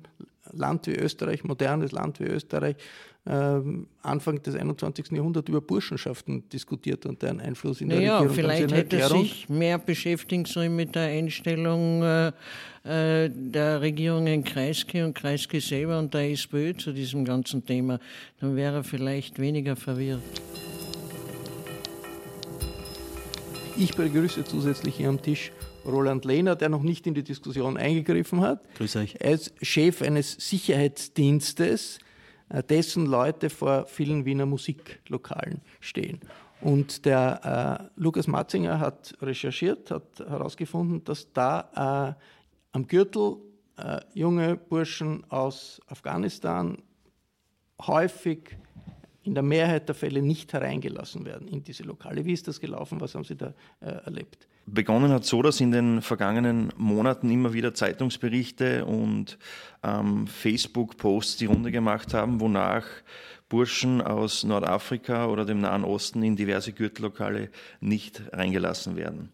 Land 0.53 0.87
wie 0.87 0.97
Österreich, 0.97 1.45
modernes 1.45 1.93
Land 1.93 2.21
wie 2.21 2.25
Österreich, 2.25 2.77
ähm, 3.27 3.87
Anfang 4.03 4.43
des 4.43 4.55
21. 4.55 5.13
Jahrhunderts 5.13 5.49
über 5.49 5.61
Burschenschaften 5.61 6.49
diskutiert 6.49 7.05
und 7.05 7.21
deren 7.21 7.41
Einfluss 7.41 7.81
in 7.81 7.91
der 7.91 7.99
naja, 7.99 8.19
Regierung. 8.19 8.35
Vielleicht 8.35 8.73
hätte 8.73 8.97
er 8.99 9.09
sich 9.09 9.49
mehr 9.49 9.79
beschäftigen 9.79 10.47
sollen 10.47 10.75
mit 10.75 10.95
der 10.95 11.09
Einstellung 11.09 12.03
äh, 12.03 12.29
äh, 12.83 13.29
der 13.31 13.83
Regierungen 13.83 14.43
Kreisky 14.43 15.03
und 15.03 15.15
Kreisky 15.15 15.61
selber 15.61 15.99
und 15.99 16.15
der 16.15 16.31
SPÖ 16.31 16.75
zu 16.75 16.93
diesem 16.93 17.25
ganzen 17.27 17.65
Thema. 17.65 18.01
Dann 18.41 18.57
wäre 18.57 18.77
er 18.77 18.85
vielleicht 18.85 19.39
weniger 19.39 19.77
verwirrt. 19.77 20.23
Ich 23.77 23.95
begrüße 23.95 24.45
zusätzlich 24.45 24.97
hier 24.97 25.09
am 25.09 25.21
Tisch 25.21 25.53
Roland 25.85 26.25
Lehner, 26.25 26.57
der 26.57 26.69
noch 26.69 26.83
nicht 26.83 27.07
in 27.07 27.14
die 27.14 27.23
Diskussion 27.23 27.77
eingegriffen 27.77 28.40
hat. 28.40 28.62
Grüß 28.75 28.97
euch. 28.97 29.14
Ist 29.16 29.53
Chef 29.62 30.03
eines 30.03 30.33
Sicherheitsdienstes, 30.33 31.99
äh, 32.49 32.62
dessen 32.62 33.07
Leute 33.07 33.51
vor 33.51 33.87
vielen 33.87 34.25
Wiener 34.25 34.47
Musiklokalen 34.47 35.61
stehen. 35.81 36.21
Und 36.61 37.07
der 37.07 37.88
äh, 37.97 38.01
Lukas 38.01 38.27
Matzinger 38.27 38.79
hat 38.79 39.14
recherchiert, 39.23 39.90
hat 39.90 40.19
herausgefunden, 40.19 41.03
dass 41.05 41.33
da 41.33 42.16
äh, 42.16 42.25
am 42.73 42.87
Gürtel 42.87 43.37
äh, 43.79 44.01
junge 44.14 44.57
Burschen 44.57 45.25
aus 45.31 45.81
Afghanistan 45.87 46.83
häufig 47.81 48.57
in 49.23 49.35
der 49.35 49.43
Mehrheit 49.43 49.88
der 49.88 49.95
Fälle 49.95 50.23
nicht 50.23 50.53
hereingelassen 50.53 51.25
werden 51.25 51.49
in 51.49 51.62
diese 51.62 51.83
Lokale. 51.85 52.25
Wie 52.25 52.33
ist 52.33 52.47
das 52.49 52.61
gelaufen? 52.61 53.01
Was 53.01 53.14
haben 53.14 53.25
Sie 53.25 53.37
da 53.37 53.55
äh, 53.81 53.87
erlebt? 53.87 54.47
Begonnen 54.73 55.11
hat 55.11 55.25
so, 55.25 55.43
dass 55.43 55.61
in 55.61 55.73
den 55.73 56.01
vergangenen 56.01 56.73
Monaten 56.77 57.31
immer 57.31 57.53
wieder 57.53 57.75
Zeitungsberichte 57.75 58.85
und 58.85 59.39
ähm, 59.83 60.27
Facebook-Posts 60.27 61.39
die 61.39 61.47
Runde 61.47 61.73
gemacht 61.73 62.15
haben, 62.15 62.41
wonach 62.41 62.87
Burschen 63.49 64.01
aus 64.01 64.45
Nordafrika 64.45 65.27
oder 65.27 65.45
dem 65.45 65.61
Nahen 65.61 65.85
Osten 65.85 66.23
in 66.23 66.37
diverse 66.37 66.73
Gürtellokale 66.73 67.51
nicht 67.81 68.23
reingelassen 68.33 68.97
werden. 68.97 69.33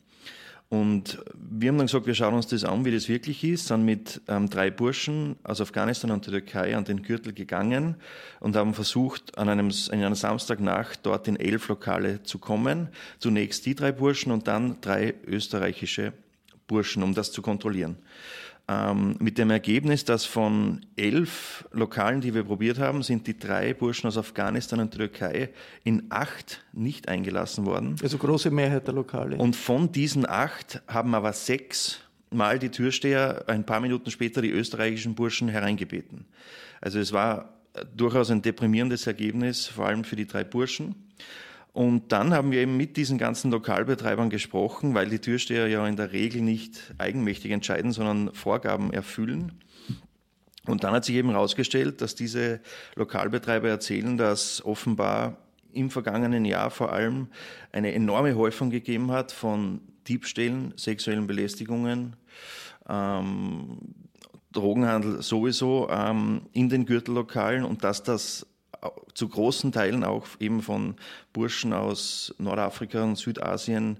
Und 0.69 1.19
wir 1.35 1.69
haben 1.69 1.79
dann 1.79 1.87
gesagt, 1.87 2.07
wir 2.07 2.15
schauen 2.15 2.35
uns 2.35 2.49
das 2.49 2.65
an, 2.65 2.85
wie 2.85 2.91
das 2.91 3.09
wirklich 3.09 3.45
ist, 3.45 3.69
sind 3.69 3.85
mit 3.85 4.21
ähm, 4.27 4.51
drei 4.51 4.71
Burschen 4.71 5.37
aus 5.45 5.61
Afghanistan 5.61 6.11
und 6.11 6.27
der 6.27 6.33
Türkei 6.33 6.77
an 6.77 6.85
den 6.85 7.03
Gürtel 7.03 7.33
gegangen 7.33 7.95
und 8.41 8.57
haben 8.57 8.75
versucht, 8.75 9.39
an 9.39 9.49
einem, 9.49 9.71
an 9.91 9.99
einer 9.99 10.17
Samstagnacht 10.17 11.01
dort 11.05 11.29
in 11.29 11.37
elf 11.37 11.69
Lokale 11.69 12.25
zu 12.25 12.39
kommen. 12.39 12.89
Zunächst 13.21 13.65
die 13.65 13.77
drei 13.77 13.93
Burschen 13.93 14.33
und 14.33 14.49
dann 14.49 14.81
drei 14.81 15.15
österreichische 15.25 16.13
Burschen, 16.67 17.05
um 17.05 17.15
das 17.15 17.31
zu 17.31 17.43
kontrollieren 17.43 17.97
ähm, 18.69 19.17
mit 19.21 19.39
dem 19.39 19.51
Ergebnis, 19.51 20.05
dass 20.05 20.25
von 20.25 20.85
elf 20.97 21.69
Lokalen, 21.73 22.21
die 22.21 22.35
wir 22.35 22.45
probiert 22.45 22.79
haben, 22.79 23.03
sind 23.03 23.27
die 23.27 23.39
drei 23.39 23.75
Burschen 23.75 24.09
aus 24.09 24.19
Afghanistan 24.19 24.81
und 24.81 24.93
Türkei 24.93 25.51
in 25.85 26.05
acht 26.09 26.65
nicht 26.73 27.09
eingelassen 27.09 27.65
worden. 27.65 27.97
Also 28.03 28.19
große 28.19 28.51
Mehrheit 28.51 28.87
der 28.87 28.95
Lokale. 28.95 29.37
Und 29.37 29.55
von 29.55 29.93
diesen 29.93 30.29
acht 30.29 30.83
haben 30.89 31.15
aber 31.15 31.33
sechs 31.33 32.01
Mal 32.31 32.59
die 32.59 32.71
Türsteher 32.71 33.45
ein 33.47 33.65
paar 33.65 33.81
Minuten 33.81 34.11
später 34.11 34.43
die 34.43 34.51
österreichischen 34.51 35.15
Burschen 35.15 35.49
hereingebeten. 35.49 36.27
Also 36.81 36.99
es 36.99 37.13
war 37.13 37.55
durchaus 37.97 38.31
ein 38.31 38.43
deprimierendes 38.43 39.07
Ergebnis, 39.07 39.69
vor 39.69 39.87
allem 39.87 40.03
für 40.03 40.17
die 40.17 40.27
drei 40.27 40.43
Burschen. 40.43 40.97
Und 41.77 42.11
dann 42.11 42.33
haben 42.33 42.53
wir 42.53 42.61
eben 42.61 42.79
mit 42.79 42.97
diesen 42.97 43.19
ganzen 43.19 43.51
Lokalbetreibern 43.51 44.31
gesprochen, 44.31 44.95
weil 44.95 45.11
die 45.11 45.19
Türsteher 45.19 45.69
ja 45.69 45.87
in 45.87 45.97
der 45.97 46.11
Regel 46.11 46.41
nicht 46.41 46.95
eigenmächtig 46.97 47.51
entscheiden, 47.51 47.93
sondern 47.93 48.33
Vorgaben 48.33 48.95
erfüllen. 48.95 49.53
Und 50.65 50.85
dann 50.85 50.95
hat 50.95 51.05
sich 51.05 51.17
eben 51.17 51.29
herausgestellt, 51.29 52.01
dass 52.01 52.15
diese 52.15 52.61
Lokalbetreiber 52.95 53.69
erzählen, 53.69 54.17
dass 54.17 54.65
offenbar 54.65 55.37
im 55.71 55.91
vergangenen 55.91 56.47
Jahr 56.47 56.71
vor 56.71 56.95
allem 56.95 57.29
eine 57.73 57.93
enorme 57.93 58.37
Häufung 58.37 58.71
gegeben 58.71 59.13
hat 59.13 59.31
von 59.31 59.83
Diebstählen, 60.09 60.73
sexuellen 60.77 61.27
Belästigungen, 61.27 62.17
ähm, 62.89 63.81
Drogenhandel 64.51 65.21
sowieso 65.21 65.91
ähm, 65.91 66.47
in 66.53 66.71
den 66.71 66.87
Gürtellokalen 66.87 67.67
und 67.67 67.85
dass 67.85 68.03
das 68.03 68.47
zu 69.15 69.29
großen 69.29 69.73
Teilen 69.73 70.05
auch 70.05 70.27
eben 70.41 70.63
von 70.63 70.97
Burschen 71.33 71.73
aus 71.73 72.35
Nordafrika 72.39 73.03
und 73.03 73.17
Südasien, 73.17 73.99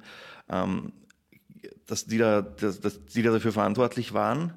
ähm, 0.49 0.93
dass, 1.87 2.07
die 2.07 2.19
da, 2.19 2.43
dass, 2.43 2.81
dass 2.81 3.05
die 3.05 3.23
da 3.23 3.33
dafür 3.33 3.53
verantwortlich 3.53 4.13
waren. 4.13 4.55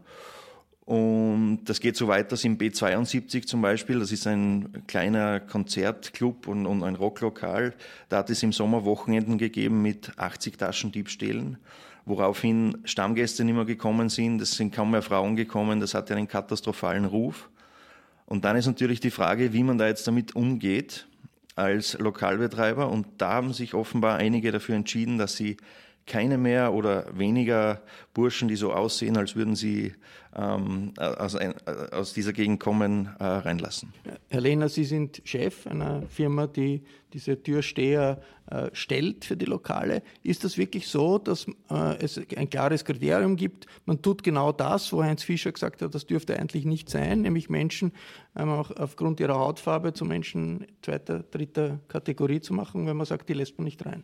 Und 0.90 1.66
das 1.66 1.82
geht 1.82 1.96
so 1.96 2.08
weit, 2.08 2.32
dass 2.32 2.44
im 2.44 2.58
B72 2.58 3.46
zum 3.46 3.62
Beispiel, 3.62 4.00
das 4.00 4.12
ist 4.12 4.26
ein 4.26 4.88
kleiner 4.88 5.40
Konzertclub 5.40 6.48
und, 6.48 6.66
und 6.66 6.84
ein 6.84 6.96
Rocklokal, 6.96 7.76
da 8.10 8.18
hat 8.18 8.32
es 8.32 8.42
im 8.42 8.52
Sommer 8.52 8.86
Wochenenden 8.86 9.38
gegeben 9.38 9.84
mit 9.84 10.12
80 10.18 10.58
Taschendiebstählen, 10.58 11.60
woraufhin 12.06 12.80
Stammgäste 12.86 13.44
nicht 13.44 13.54
mehr 13.54 13.66
gekommen 13.66 14.10
sind, 14.10 14.42
es 14.42 14.54
sind 14.54 14.74
kaum 14.74 14.90
mehr 14.90 15.04
Frauen 15.04 15.36
gekommen, 15.36 15.80
das 15.80 15.94
hatte 15.94 16.16
einen 16.16 16.28
katastrophalen 16.28 17.06
Ruf. 17.06 17.52
Und 18.30 18.46
dann 18.46 18.56
ist 18.56 18.68
natürlich 18.68 19.00
die 19.00 19.10
Frage, 19.10 19.54
wie 19.54 19.64
man 19.64 19.80
da 19.80 19.88
jetzt 19.88 20.06
damit 20.06 20.36
umgeht 20.36 21.08
als 21.56 21.98
Lokalbetreiber. 21.98 22.88
Und 22.88 23.08
da 23.18 23.34
haben 23.34 23.54
sich 23.54 23.74
offenbar 23.74 24.18
einige 24.18 24.52
dafür 24.52 24.76
entschieden, 24.76 25.18
dass 25.18 25.36
sie 25.36 25.58
keine 26.10 26.38
mehr 26.38 26.74
oder 26.74 27.06
weniger 27.18 27.82
Burschen, 28.14 28.50
die 28.50 28.58
so 28.58 28.74
aussehen, 28.74 29.16
als 29.16 29.36
würden 29.36 29.56
sie 29.56 29.94
ähm, 30.36 30.94
aus, 30.98 31.36
ein, 31.36 31.54
aus, 31.92 32.14
dieser 32.14 32.34
Gegend 32.34 32.60
kommen, 32.60 33.10
äh, 33.20 33.24
reinlassen. 33.24 33.94
Herr 34.30 34.42
Lehner, 34.42 34.70
Sie 34.70 34.84
sind 34.84 35.22
Chef 35.24 35.66
einer 35.66 36.04
Firma, 36.04 36.48
die 36.48 36.84
diese 37.14 37.42
Türsteher 37.42 38.22
äh, 38.52 38.70
stellt 38.74 39.26
für 39.26 39.38
die 39.38 39.46
Lokale. 39.46 40.04
Ist 40.22 40.44
das 40.44 40.58
wirklich 40.58 40.88
so, 40.88 41.18
dass 41.18 41.48
äh, 41.70 41.98
es 42.00 42.20
ein 42.36 42.50
klares 42.50 42.86
Kriterium 42.86 43.36
gibt? 43.36 43.68
Man 43.86 44.02
tut 44.02 44.24
genau 44.24 44.52
das, 44.52 44.92
wo 44.92 45.04
Heinz 45.04 45.24
Fischer 45.24 45.52
gesagt 45.52 45.82
hat, 45.82 45.96
das 45.96 46.06
dürfte 46.06 46.38
eigentlich 46.38 46.66
nicht 46.66 46.90
sein, 46.90 47.22
nämlich 47.22 47.50
Menschen 47.50 47.94
ähm, 48.36 48.50
auch 48.50 48.72
aufgrund 48.72 49.20
ihrer 49.20 49.40
Hautfarbe 49.40 49.94
zu 49.94 50.06
Menschen 50.06 50.68
zweiter, 50.82 51.20
dritter 51.20 51.80
Kategorie 51.88 52.42
zu 52.42 52.54
machen, 52.54 52.86
wenn 52.86 52.98
man 52.98 53.06
sagt, 53.06 53.30
die 53.30 53.34
lässt 53.34 53.58
man 53.58 53.66
nicht 53.66 53.86
rein. 53.86 54.04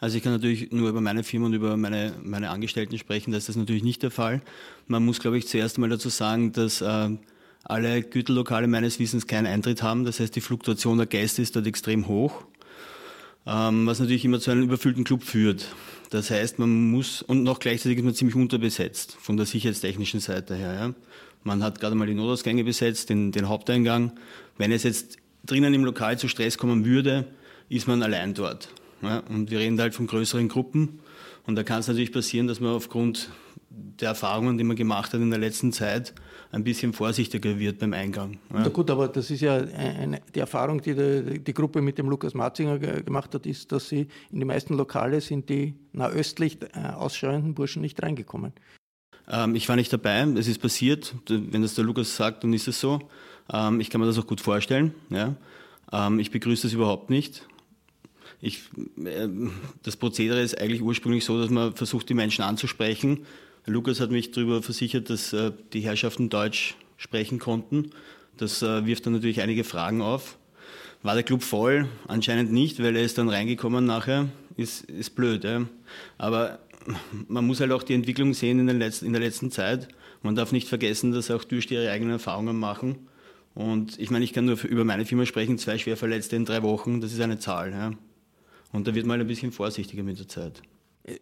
Also 0.00 0.16
ich 0.16 0.22
kann 0.22 0.32
natürlich 0.32 0.70
nur 0.70 0.88
über 0.88 1.00
meine 1.00 1.24
Firma 1.24 1.46
und 1.46 1.54
über 1.54 1.76
meine, 1.76 2.14
meine 2.22 2.50
Angestellten 2.50 2.98
sprechen, 2.98 3.32
da 3.32 3.38
ist 3.38 3.48
das 3.48 3.56
natürlich 3.56 3.82
nicht 3.82 4.02
der 4.02 4.10
Fall. 4.10 4.42
Man 4.86 5.04
muss, 5.04 5.18
glaube 5.18 5.38
ich, 5.38 5.48
zuerst 5.48 5.78
mal 5.78 5.88
dazu 5.88 6.08
sagen, 6.08 6.52
dass 6.52 6.80
äh, 6.80 7.10
alle 7.64 8.02
Gütellokale 8.02 8.68
meines 8.68 8.98
Wissens 8.98 9.26
keinen 9.26 9.46
Eintritt 9.46 9.82
haben. 9.82 10.04
Das 10.04 10.20
heißt, 10.20 10.34
die 10.36 10.40
Fluktuation 10.40 10.98
der 10.98 11.06
Gäste 11.06 11.42
ist 11.42 11.56
dort 11.56 11.66
extrem 11.66 12.06
hoch, 12.06 12.44
ähm, 13.46 13.86
was 13.86 13.98
natürlich 13.98 14.24
immer 14.24 14.38
zu 14.38 14.50
einem 14.50 14.64
überfüllten 14.64 15.04
Club 15.04 15.24
führt. 15.24 15.66
Das 16.10 16.30
heißt, 16.30 16.58
man 16.58 16.90
muss, 16.90 17.22
und 17.22 17.42
noch 17.42 17.58
gleichzeitig 17.58 17.98
ist 17.98 18.04
man 18.04 18.14
ziemlich 18.14 18.36
unterbesetzt 18.36 19.16
von 19.20 19.36
der 19.36 19.46
sicherheitstechnischen 19.46 20.20
Seite 20.20 20.54
her. 20.54 20.74
Ja. 20.74 20.94
Man 21.44 21.62
hat 21.62 21.80
gerade 21.80 21.94
mal 21.94 22.06
die 22.06 22.14
Notausgänge 22.14 22.64
besetzt, 22.64 23.10
den, 23.10 23.32
den 23.32 23.48
Haupteingang. 23.48 24.12
Wenn 24.56 24.72
es 24.72 24.84
jetzt 24.84 25.18
drinnen 25.44 25.74
im 25.74 25.84
Lokal 25.84 26.18
zu 26.18 26.28
Stress 26.28 26.56
kommen 26.56 26.84
würde, 26.84 27.26
ist 27.68 27.86
man 27.86 28.02
allein 28.02 28.34
dort. 28.34 28.68
Ja, 29.02 29.22
und 29.28 29.50
wir 29.50 29.58
reden 29.58 29.76
da 29.76 29.84
halt 29.84 29.94
von 29.94 30.06
größeren 30.06 30.48
Gruppen. 30.48 31.00
Und 31.46 31.56
da 31.56 31.62
kann 31.62 31.80
es 31.80 31.88
natürlich 31.88 32.12
passieren, 32.12 32.46
dass 32.46 32.60
man 32.60 32.72
aufgrund 32.72 33.30
der 33.70 34.08
Erfahrungen, 34.08 34.58
die 34.58 34.64
man 34.64 34.76
gemacht 34.76 35.12
hat 35.12 35.20
in 35.20 35.30
der 35.30 35.38
letzten 35.38 35.72
Zeit, 35.72 36.14
ein 36.50 36.64
bisschen 36.64 36.92
vorsichtiger 36.92 37.58
wird 37.58 37.78
beim 37.78 37.92
Eingang. 37.92 38.38
Ja. 38.50 38.60
Na 38.60 38.68
gut, 38.68 38.90
aber 38.90 39.08
das 39.08 39.30
ist 39.30 39.40
ja 39.40 39.56
eine, 39.56 40.20
die 40.34 40.40
Erfahrung, 40.40 40.80
die 40.80 40.94
die, 40.94 41.40
die 41.40 41.54
Gruppe 41.54 41.82
mit 41.82 41.98
dem 41.98 42.08
Lukas 42.08 42.34
Matzinger 42.34 42.78
gemacht 42.78 43.34
hat, 43.34 43.44
ist, 43.46 43.70
dass 43.72 43.88
sie 43.88 44.08
in 44.30 44.40
die 44.40 44.44
meisten 44.44 44.74
Lokale 44.74 45.20
sind 45.20 45.48
die 45.48 45.74
nahöstlich 45.92 46.58
äh, 46.74 46.88
ausschauenden 46.88 47.54
Burschen 47.54 47.82
nicht 47.82 48.02
reingekommen. 48.02 48.52
Ähm, 49.28 49.54
ich 49.54 49.68
war 49.68 49.76
nicht 49.76 49.92
dabei, 49.92 50.22
es 50.36 50.48
ist 50.48 50.60
passiert. 50.60 51.14
Wenn 51.28 51.62
das 51.62 51.74
der 51.74 51.84
Lukas 51.84 52.16
sagt, 52.16 52.44
dann 52.44 52.52
ist 52.54 52.66
es 52.66 52.80
so. 52.80 53.00
Ähm, 53.52 53.80
ich 53.80 53.90
kann 53.90 54.00
mir 54.00 54.06
das 54.06 54.18
auch 54.18 54.26
gut 54.26 54.40
vorstellen. 54.40 54.94
Ja. 55.10 55.34
Ähm, 55.92 56.18
ich 56.18 56.30
begrüße 56.30 56.62
das 56.62 56.72
überhaupt 56.72 57.10
nicht. 57.10 57.46
Ich, 58.40 58.62
äh, 59.04 59.28
das 59.82 59.96
Prozedere 59.96 60.40
ist 60.40 60.60
eigentlich 60.60 60.82
ursprünglich 60.82 61.24
so, 61.24 61.40
dass 61.40 61.50
man 61.50 61.74
versucht, 61.74 62.08
die 62.08 62.14
Menschen 62.14 62.42
anzusprechen. 62.42 63.26
Lukas 63.66 64.00
hat 64.00 64.10
mich 64.10 64.30
darüber 64.30 64.62
versichert, 64.62 65.10
dass 65.10 65.32
äh, 65.32 65.52
die 65.72 65.80
Herrschaften 65.80 66.28
Deutsch 66.28 66.76
sprechen 66.96 67.38
konnten. 67.38 67.90
Das 68.36 68.62
äh, 68.62 68.86
wirft 68.86 69.06
dann 69.06 69.14
natürlich 69.14 69.40
einige 69.40 69.64
Fragen 69.64 70.00
auf. 70.00 70.38
War 71.02 71.14
der 71.14 71.22
Club 71.22 71.42
voll? 71.42 71.88
Anscheinend 72.06 72.52
nicht, 72.52 72.82
weil 72.82 72.96
er 72.96 73.02
ist 73.02 73.18
dann 73.18 73.28
reingekommen 73.28 73.84
nachher. 73.84 74.28
Ist, 74.56 74.84
ist 74.84 75.14
blöd. 75.14 75.44
Ja? 75.44 75.66
Aber 76.16 76.58
man 77.28 77.46
muss 77.46 77.60
halt 77.60 77.72
auch 77.72 77.82
die 77.82 77.94
Entwicklung 77.94 78.34
sehen 78.34 78.58
in, 78.58 78.66
den 78.66 78.78
letzten, 78.78 79.06
in 79.06 79.12
der 79.12 79.22
letzten 79.22 79.50
Zeit. 79.50 79.88
Man 80.22 80.34
darf 80.34 80.50
nicht 80.50 80.68
vergessen, 80.68 81.12
dass 81.12 81.30
auch 81.30 81.44
durch 81.44 81.70
ihre 81.70 81.90
eigenen 81.90 82.14
Erfahrungen 82.14 82.58
machen. 82.58 83.08
Und 83.54 83.98
ich 83.98 84.10
meine, 84.10 84.24
ich 84.24 84.32
kann 84.32 84.44
nur 84.44 84.62
über 84.64 84.84
meine 84.84 85.04
Firma 85.04 85.26
sprechen, 85.26 85.58
zwei 85.58 85.78
Schwerverletzte 85.78 86.36
in 86.36 86.44
drei 86.44 86.62
Wochen, 86.62 87.00
das 87.00 87.12
ist 87.12 87.20
eine 87.20 87.38
Zahl. 87.38 87.70
Ja? 87.72 87.92
Und 88.72 88.86
da 88.86 88.94
wird 88.94 89.06
man 89.06 89.20
ein 89.20 89.26
bisschen 89.26 89.52
vorsichtiger 89.52 90.02
mit 90.02 90.18
der 90.18 90.28
Zeit. 90.28 90.62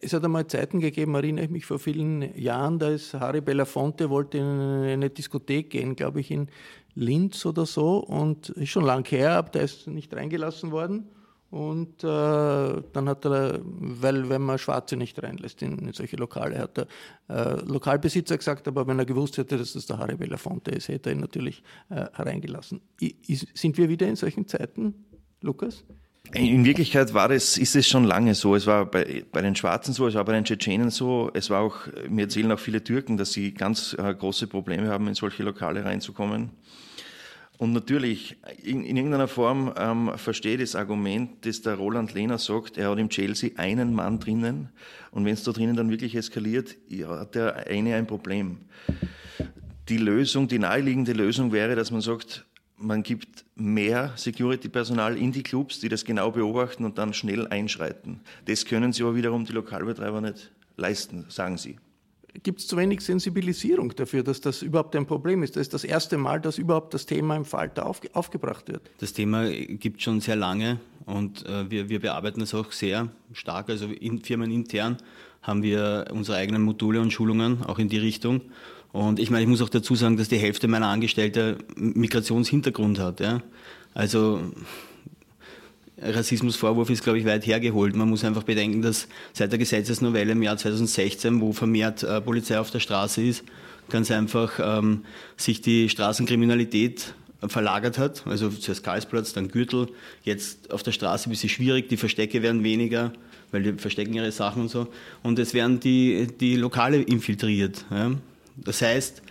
Es 0.01 0.13
hat 0.13 0.25
einmal 0.25 0.47
Zeiten 0.49 0.81
gegeben, 0.81 1.15
erinnere 1.15 1.45
ich 1.45 1.51
mich 1.51 1.65
vor 1.65 1.79
vielen 1.79 2.37
Jahren, 2.37 2.79
da 2.79 2.89
ist 2.89 3.15
Harry 3.15 3.41
Belafonte, 3.41 4.11
wollte 4.11 4.39
in 4.39 4.45
eine 4.45 5.11
Diskothek 5.11 5.71
gehen, 5.71 5.95
glaube 5.95 6.21
ich 6.21 6.31
in 6.33 6.49
Linz 6.97 7.47
oder 7.47 7.67
so, 7.67 7.99
und 7.99 8.49
ist 8.51 8.71
schon 8.71 8.85
lang 8.85 9.07
her, 9.09 9.33
aber 9.33 9.51
der 9.51 9.63
ist 9.63 9.87
nicht 9.87 10.13
reingelassen 10.13 10.73
worden. 10.73 11.07
Und 11.51 12.03
äh, 12.03 12.07
dann 12.07 13.09
hat 13.09 13.25
er, 13.25 13.61
weil 13.63 14.29
wenn 14.29 14.43
man 14.43 14.59
Schwarze 14.59 14.97
nicht 14.97 15.23
reinlässt 15.23 15.63
in, 15.63 15.79
in 15.79 15.93
solche 15.93 16.17
Lokale, 16.17 16.59
hat 16.59 16.77
der 16.77 16.87
äh, 17.29 17.61
Lokalbesitzer 17.65 18.37
gesagt, 18.37 18.67
aber 18.67 18.87
wenn 18.89 18.99
er 18.99 19.07
gewusst 19.07 19.39
hätte, 19.39 19.57
dass 19.57 19.75
das 19.75 19.87
der 19.87 19.99
Harry 19.99 20.17
Belafonte 20.17 20.73
ist, 20.73 20.89
hätte 20.89 21.11
er 21.11 21.15
ihn 21.15 21.21
natürlich 21.21 21.63
äh, 21.89 22.01
reingelassen. 22.15 22.81
I, 23.01 23.15
sind 23.55 23.79
wir 23.79 23.89
wieder 23.89 24.09
in 24.09 24.17
solchen 24.17 24.49
Zeiten, 24.49 25.07
Lukas? 25.41 25.85
In 26.33 26.65
Wirklichkeit 26.65 27.15
war 27.15 27.31
es, 27.31 27.57
ist 27.57 27.77
es 27.77 27.87
schon 27.87 28.05
lange 28.05 28.35
so. 28.35 28.55
Es 28.55 28.67
war 28.67 28.87
bei, 28.87 29.25
bei 29.31 29.43
den 29.43 29.55
Schwarzen 29.55 29.93
so, 29.93 30.07
es 30.07 30.15
war 30.15 30.25
bei 30.25 30.33
den 30.33 30.45
Tschetschenen 30.45 30.91
so. 30.91 31.31
Es 31.35 31.51
war 31.51 31.61
auch, 31.61 31.77
mir 32.09 32.23
erzählen 32.23 32.51
auch 32.53 32.59
viele 32.59 32.83
Türken, 32.83 33.17
dass 33.17 33.33
sie 33.33 33.55
ganz 33.55 33.95
äh, 33.99 34.15
große 34.15 34.47
Probleme 34.47 34.89
haben, 34.89 35.09
in 35.09 35.15
solche 35.15 35.43
Lokale 35.43 35.85
reinzukommen. 35.85 36.51
Und 37.59 37.73
natürlich, 37.73 38.37
in, 38.63 38.85
in 38.85 38.97
irgendeiner 38.97 39.29
Form 39.29 39.73
ähm, 39.79 40.13
verstehe 40.17 40.59
das 40.59 40.75
Argument, 40.75 41.47
dass 41.47 41.63
der 41.63 41.77
Roland 41.77 42.13
Lehner 42.13 42.39
sagt, 42.39 42.77
er 42.77 42.91
hat 42.91 42.99
im 42.99 43.09
Chelsea 43.09 43.51
einen 43.57 43.95
Mann 43.95 44.19
drinnen 44.19 44.69
und 45.11 45.25
wenn 45.25 45.33
es 45.33 45.43
da 45.43 45.53
drinnen 45.53 45.75
dann 45.75 45.91
wirklich 45.91 46.15
eskaliert, 46.15 46.77
ja, 46.89 47.09
hat 47.21 47.35
der 47.35 47.67
eine 47.67 47.95
ein 47.95 48.07
Problem. 48.07 48.59
Die 49.89 49.97
Lösung, 49.97 50.49
die 50.49 50.59
naheliegende 50.59 51.13
Lösung 51.13 51.53
wäre, 51.53 51.77
dass 51.77 51.91
man 51.91 52.03
sagt, 52.03 52.45
man 52.79 53.03
gibt 53.03 53.45
mehr 53.55 54.13
Security-Personal 54.17 55.17
in 55.17 55.33
die 55.33 55.43
Clubs, 55.43 55.81
die 55.81 55.89
das 55.89 56.05
genau 56.05 56.31
beobachten 56.31 56.85
und 56.85 56.99
dann 56.99 57.15
schnell 57.15 57.47
einschreiten. 57.49 58.21
Das 58.45 58.65
können 58.65 58.93
sie 58.93 59.03
aber 59.03 59.15
wiederum 59.15 59.45
die 59.45 59.53
Lokalbetreiber 59.53 60.21
nicht 60.21 60.53
leisten, 60.77 61.25
sagen 61.29 61.57
sie 61.57 61.77
gibt 62.43 62.61
es 62.61 62.67
zu 62.67 62.77
wenig 62.77 63.01
Sensibilisierung 63.01 63.95
dafür, 63.95 64.23
dass 64.23 64.41
das 64.41 64.63
überhaupt 64.63 64.95
ein 64.97 65.07
Problem 65.07 65.43
ist. 65.43 65.57
Das 65.57 65.63
ist 65.63 65.75
das 65.75 65.85
erste 65.85 66.19
Mal, 66.19 66.41
dass 66.41 66.59
überhaupt 66.59 66.95
das 66.95 67.07
Thema 67.07 67.37
im 67.37 67.45
Falter 67.45 67.87
aufge 67.87 68.11
aufgebracht 68.13 68.69
wird. 68.69 68.91
Das 68.99 69.13
Thema 69.13 69.51
gibt 69.51 69.99
es 69.99 70.05
schon 70.05 70.21
sehr 70.21 70.37
lange 70.37 70.79
und 71.05 71.47
äh, 71.47 71.71
wir, 71.71 71.89
wir 71.89 72.01
bearbeiten 72.01 72.41
es 72.41 72.55
auch 72.55 72.73
sehr 72.73 73.09
stark. 73.33 73.71
Also 73.71 73.87
in 73.87 74.23
firmenintern 74.23 74.99
haben 75.43 75.63
wir 75.63 76.07
unsere 76.13 76.39
eigenen 76.39 76.63
Module 76.63 77.01
und 77.01 77.13
Schulungen 77.13 77.63
auch 77.65 77.79
in 77.79 77.89
die 77.89 77.99
Richtung. 77.99 78.43
Und 78.97 79.21
ich 79.21 79.29
meine, 79.29 79.43
ich 79.43 79.49
muss 79.49 79.61
auch 79.61 79.69
dazu 79.69 79.95
sagen, 79.95 80.17
dass 80.17 80.31
die 80.31 80.39
Hälfte 80.39 80.69
meiner 80.69 80.87
Angestellten 80.87 81.59
Migrationshintergrund 81.77 82.99
hat. 82.99 83.21
Ja? 83.21 83.43
Also 83.93 84.41
Rassismusvorwurf 86.01 86.89
ist, 86.89 87.05
glaube 87.05 87.19
ich, 87.19 87.27
weit 87.27 87.47
hergeholt. 87.47 87.95
Man 87.95 88.09
muss 88.09 88.25
einfach 88.25 88.45
bedenken, 88.45 88.81
dass 88.81 89.07
seit 89.35 89.53
der 89.53 89.59
Gesetzesnovelle 89.59 90.33
im 90.33 90.43
Jahr 90.43 90.57
2016, 90.57 91.43
wo 91.43 91.53
vermehrt 91.53 92.05
äh, 92.05 92.23
Polizei 92.23 92.59
auf 92.59 92.71
der 92.71 92.81
Straße 92.81 93.23
ist, 93.23 93.45
ganz 93.91 94.11
einfach 94.11 94.59
ähm, 94.63 95.05
sich 95.37 95.61
die 95.61 95.91
Straßenkriminalität 95.91 97.13
verlagert 97.49 97.99
hat. 97.99 98.27
Also 98.27 98.49
zuerst 98.49 98.83
Karlsplatz, 98.83 99.35
dann 99.35 99.49
Gürtel, 99.49 99.89
jetzt 100.23 100.71
auf 100.71 100.83
der 100.83 100.93
Straße 100.93 101.29
ein 101.29 101.33
bisschen 101.33 101.51
schwierig, 101.51 101.91
die 101.91 101.99
Verstecke 101.99 102.41
werden 102.41 102.65
weniger, 102.65 103.13
weil 103.51 103.63
die 103.63 103.73
verstecken 103.75 104.15
ihre 104.15 104.33
Sachen 104.33 104.63
und 104.63 104.69
so. 104.71 104.87
Und 105.23 105.39
es 105.39 105.53
werden 105.53 105.81
die, 105.81 106.29
die 106.41 106.57
Lokale 106.57 107.03
infiltriert. 107.03 107.85
Ja. 107.91 108.13
Das 108.57 108.83
heißt, 108.83 109.23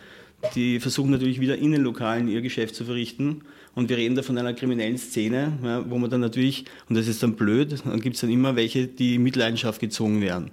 die 0.53 0.79
versuchen 0.79 1.11
natürlich 1.11 1.39
wieder 1.39 1.57
in 1.57 1.71
den 1.71 1.81
Lokalen 1.81 2.27
ihr 2.27 2.41
Geschäft 2.41 2.75
zu 2.75 2.85
verrichten 2.85 3.41
und 3.73 3.89
wir 3.89 3.97
reden 3.97 4.15
da 4.15 4.21
von 4.21 4.38
einer 4.38 4.53
kriminellen 4.53 4.97
Szene, 4.97 5.53
ja, 5.63 5.89
wo 5.89 5.97
man 5.97 6.09
dann 6.09 6.21
natürlich, 6.21 6.65
und 6.88 6.95
das 6.95 7.07
ist 7.07 7.21
dann 7.21 7.35
blöd, 7.35 7.75
dann 7.83 7.99
gibt 7.99 8.15
es 8.15 8.21
dann 8.21 8.29
immer 8.29 8.55
welche, 8.55 8.88
die 8.88 9.15
in 9.15 9.23
Mitleidenschaft 9.23 9.81
gezogen 9.81 10.21
werden. 10.21 10.51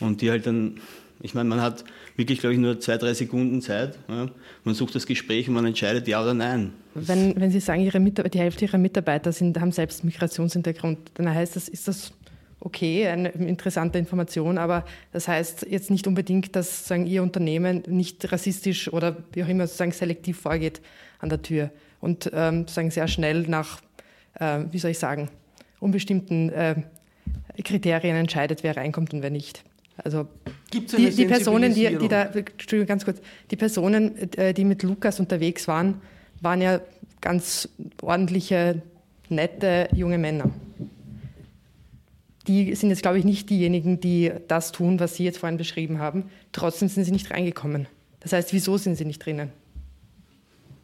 Und 0.00 0.22
die 0.22 0.30
halt 0.30 0.46
dann, 0.46 0.80
ich 1.20 1.34
meine, 1.34 1.48
man 1.48 1.60
hat 1.60 1.84
wirklich, 2.16 2.40
glaube 2.40 2.54
ich, 2.54 2.60
nur 2.60 2.80
zwei, 2.80 2.96
drei 2.96 3.14
Sekunden 3.14 3.62
Zeit. 3.62 3.98
Ja. 4.08 4.28
Man 4.64 4.74
sucht 4.74 4.94
das 4.96 5.06
Gespräch 5.06 5.48
und 5.48 5.54
man 5.54 5.66
entscheidet 5.66 6.08
ja 6.08 6.20
oder 6.20 6.34
nein. 6.34 6.72
Wenn, 6.94 7.38
wenn 7.40 7.50
Sie 7.52 7.60
sagen, 7.60 7.82
Ihre 7.82 8.00
die 8.00 8.38
Hälfte 8.38 8.64
Ihrer 8.64 8.78
Mitarbeiter 8.78 9.30
sind, 9.30 9.60
haben 9.60 9.70
selbst 9.70 10.04
Migrationshintergrund, 10.04 10.98
dann 11.14 11.32
heißt 11.32 11.54
das, 11.54 11.68
ist 11.68 11.86
das 11.86 12.12
okay, 12.64 13.06
eine 13.06 13.28
interessante 13.28 13.98
Information, 13.98 14.58
aber 14.58 14.84
das 15.12 15.28
heißt 15.28 15.66
jetzt 15.68 15.90
nicht 15.90 16.06
unbedingt, 16.06 16.56
dass 16.56 16.88
sagen, 16.88 17.06
Ihr 17.06 17.22
Unternehmen 17.22 17.82
nicht 17.86 18.32
rassistisch 18.32 18.92
oder 18.92 19.16
wie 19.32 19.44
auch 19.44 19.48
immer 19.48 19.66
sozusagen 19.66 19.92
selektiv 19.92 20.40
vorgeht 20.40 20.80
an 21.20 21.28
der 21.28 21.42
Tür 21.42 21.70
und 22.00 22.30
ähm, 22.34 22.66
sagen 22.66 22.90
sehr 22.90 23.06
schnell 23.06 23.42
nach, 23.42 23.80
äh, 24.40 24.60
wie 24.70 24.78
soll 24.78 24.92
ich 24.92 24.98
sagen, 24.98 25.28
unbestimmten 25.78 26.50
äh, 26.50 26.74
Kriterien 27.62 28.16
entscheidet, 28.16 28.62
wer 28.62 28.76
reinkommt 28.76 29.12
und 29.12 29.22
wer 29.22 29.30
nicht. 29.30 29.62
Also 30.02 30.26
die, 30.72 31.10
die, 31.10 31.26
Personen, 31.26 31.72
die, 31.72 31.96
die 31.96 32.08
da, 32.08 32.24
Entschuldigung, 32.24 32.86
ganz 32.86 33.04
kurz, 33.04 33.20
die 33.50 33.56
Personen, 33.56 34.16
äh, 34.36 34.52
die 34.52 34.64
mit 34.64 34.82
Lukas 34.82 35.20
unterwegs 35.20 35.68
waren, 35.68 36.00
waren 36.40 36.60
ja 36.60 36.80
ganz 37.20 37.68
ordentliche, 38.02 38.82
nette 39.28 39.88
junge 39.94 40.18
Männer. 40.18 40.50
Die 42.46 42.74
sind 42.74 42.90
jetzt, 42.90 43.02
glaube 43.02 43.18
ich, 43.18 43.24
nicht 43.24 43.48
diejenigen, 43.48 44.00
die 44.00 44.32
das 44.48 44.72
tun, 44.72 45.00
was 45.00 45.16
Sie 45.16 45.24
jetzt 45.24 45.38
vorhin 45.38 45.56
beschrieben 45.56 45.98
haben. 45.98 46.24
Trotzdem 46.52 46.88
sind 46.88 47.04
sie 47.04 47.12
nicht 47.12 47.30
reingekommen. 47.30 47.86
Das 48.20 48.32
heißt, 48.32 48.52
wieso 48.52 48.76
sind 48.76 48.96
sie 48.96 49.04
nicht 49.04 49.24
drinnen? 49.24 49.50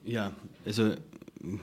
Ja, 0.04 0.32
also 0.64 0.92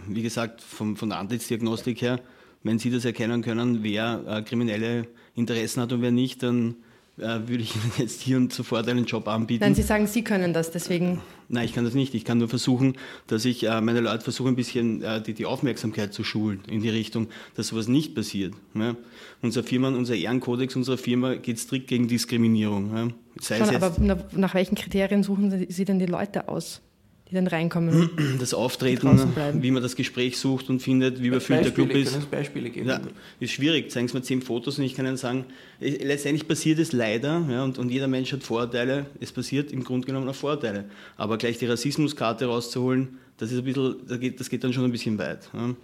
wie 0.07 0.21
gesagt, 0.21 0.61
vom, 0.61 0.95
von 0.97 1.09
der 1.09 1.19
Antlitzdiagnostik 1.19 2.01
her, 2.01 2.19
wenn 2.63 2.79
Sie 2.79 2.89
das 2.89 3.05
erkennen 3.05 3.41
können, 3.41 3.83
wer 3.83 4.23
äh, 4.27 4.41
kriminelle 4.41 5.07
Interessen 5.35 5.81
hat 5.81 5.93
und 5.93 6.01
wer 6.01 6.11
nicht, 6.11 6.43
dann 6.43 6.75
würde 7.17 7.63
ich 7.63 7.75
Ihnen 7.75 7.91
jetzt 7.97 8.21
hier 8.21 8.37
und 8.37 8.53
sofort 8.53 8.87
einen 8.87 9.05
Job 9.05 9.27
anbieten. 9.27 9.63
Nein, 9.63 9.75
Sie 9.75 9.81
sagen, 9.81 10.07
Sie 10.07 10.23
können 10.23 10.53
das, 10.53 10.71
deswegen. 10.71 11.19
Nein, 11.49 11.65
ich 11.65 11.73
kann 11.73 11.85
das 11.85 11.93
nicht. 11.93 12.13
Ich 12.13 12.25
kann 12.25 12.37
nur 12.37 12.49
versuchen, 12.49 12.95
dass 13.27 13.45
ich 13.45 13.63
äh, 13.63 13.81
meine 13.81 14.01
Leute 14.01 14.23
versuche, 14.23 14.49
ein 14.49 14.55
bisschen 14.55 15.01
äh, 15.01 15.21
die, 15.21 15.33
die, 15.33 15.45
Aufmerksamkeit 15.45 16.13
zu 16.13 16.23
schulen 16.23 16.61
in 16.67 16.81
die 16.81 16.89
Richtung, 16.89 17.27
dass 17.55 17.69
sowas 17.69 17.87
nicht 17.87 18.15
passiert. 18.15 18.53
Ja? 18.73 18.95
Unser 19.41 19.63
Firma, 19.63 19.89
unser 19.89 20.15
Ehrenkodex 20.15 20.75
unserer 20.75 20.97
Firma 20.97 21.35
geht 21.35 21.59
strikt 21.59 21.87
gegen 21.87 22.07
Diskriminierung. 22.07 22.95
Ja? 22.95 23.07
Sei 23.39 23.57
Schon, 23.59 23.75
aber 23.75 23.95
nach 24.33 24.53
welchen 24.53 24.75
Kriterien 24.75 25.23
suchen 25.23 25.67
Sie 25.69 25.85
denn 25.85 25.99
die 25.99 26.05
Leute 26.05 26.47
aus? 26.49 26.81
Die 27.29 27.35
dann 27.35 27.47
reinkommen. 27.47 28.09
Das 28.39 28.53
Auftreten, 28.53 29.33
wie 29.61 29.71
man 29.71 29.83
das 29.83 29.95
Gespräch 29.95 30.37
sucht 30.37 30.69
und 30.69 30.81
findet, 30.81 31.21
wie 31.21 31.27
überfüllt 31.27 31.65
der 31.65 31.71
Club 31.71 31.91
ist. 31.91 32.29
Beispiele 32.31 32.69
geben? 32.69 32.87
Ja, 32.87 33.01
ist 33.39 33.51
schwierig. 33.51 33.91
Zeigen 33.91 34.07
Sie 34.07 34.15
mir 34.15 34.21
zehn 34.21 34.41
Fotos 34.41 34.77
und 34.77 34.85
ich 34.85 34.95
kann 34.95 35.05
Ihnen 35.05 35.17
sagen, 35.17 35.45
letztendlich 35.79 36.47
passiert 36.47 36.79
es 36.79 36.93
leider 36.93 37.45
ja, 37.49 37.63
und, 37.63 37.77
und 37.77 37.89
jeder 37.89 38.07
Mensch 38.07 38.31
hat 38.31 38.43
Vorteile. 38.43 39.07
Es 39.19 39.31
passiert 39.31 39.71
im 39.71 39.83
Grunde 39.83 40.07
genommen 40.07 40.29
auch 40.29 40.35
Vorteile. 40.35 40.85
Aber 41.17 41.37
gleich 41.37 41.57
die 41.57 41.65
Rassismuskarte 41.65 42.45
rauszuholen, 42.45 43.17
das, 43.37 43.51
ist 43.51 43.59
ein 43.59 43.63
bisschen, 43.65 43.95
das, 44.07 44.19
geht, 44.19 44.39
das 44.39 44.49
geht 44.49 44.63
dann 44.63 44.73
schon 44.73 44.85
ein 44.85 44.91
bisschen 44.91 45.17
weit. 45.17 45.49
Ja. 45.53 45.75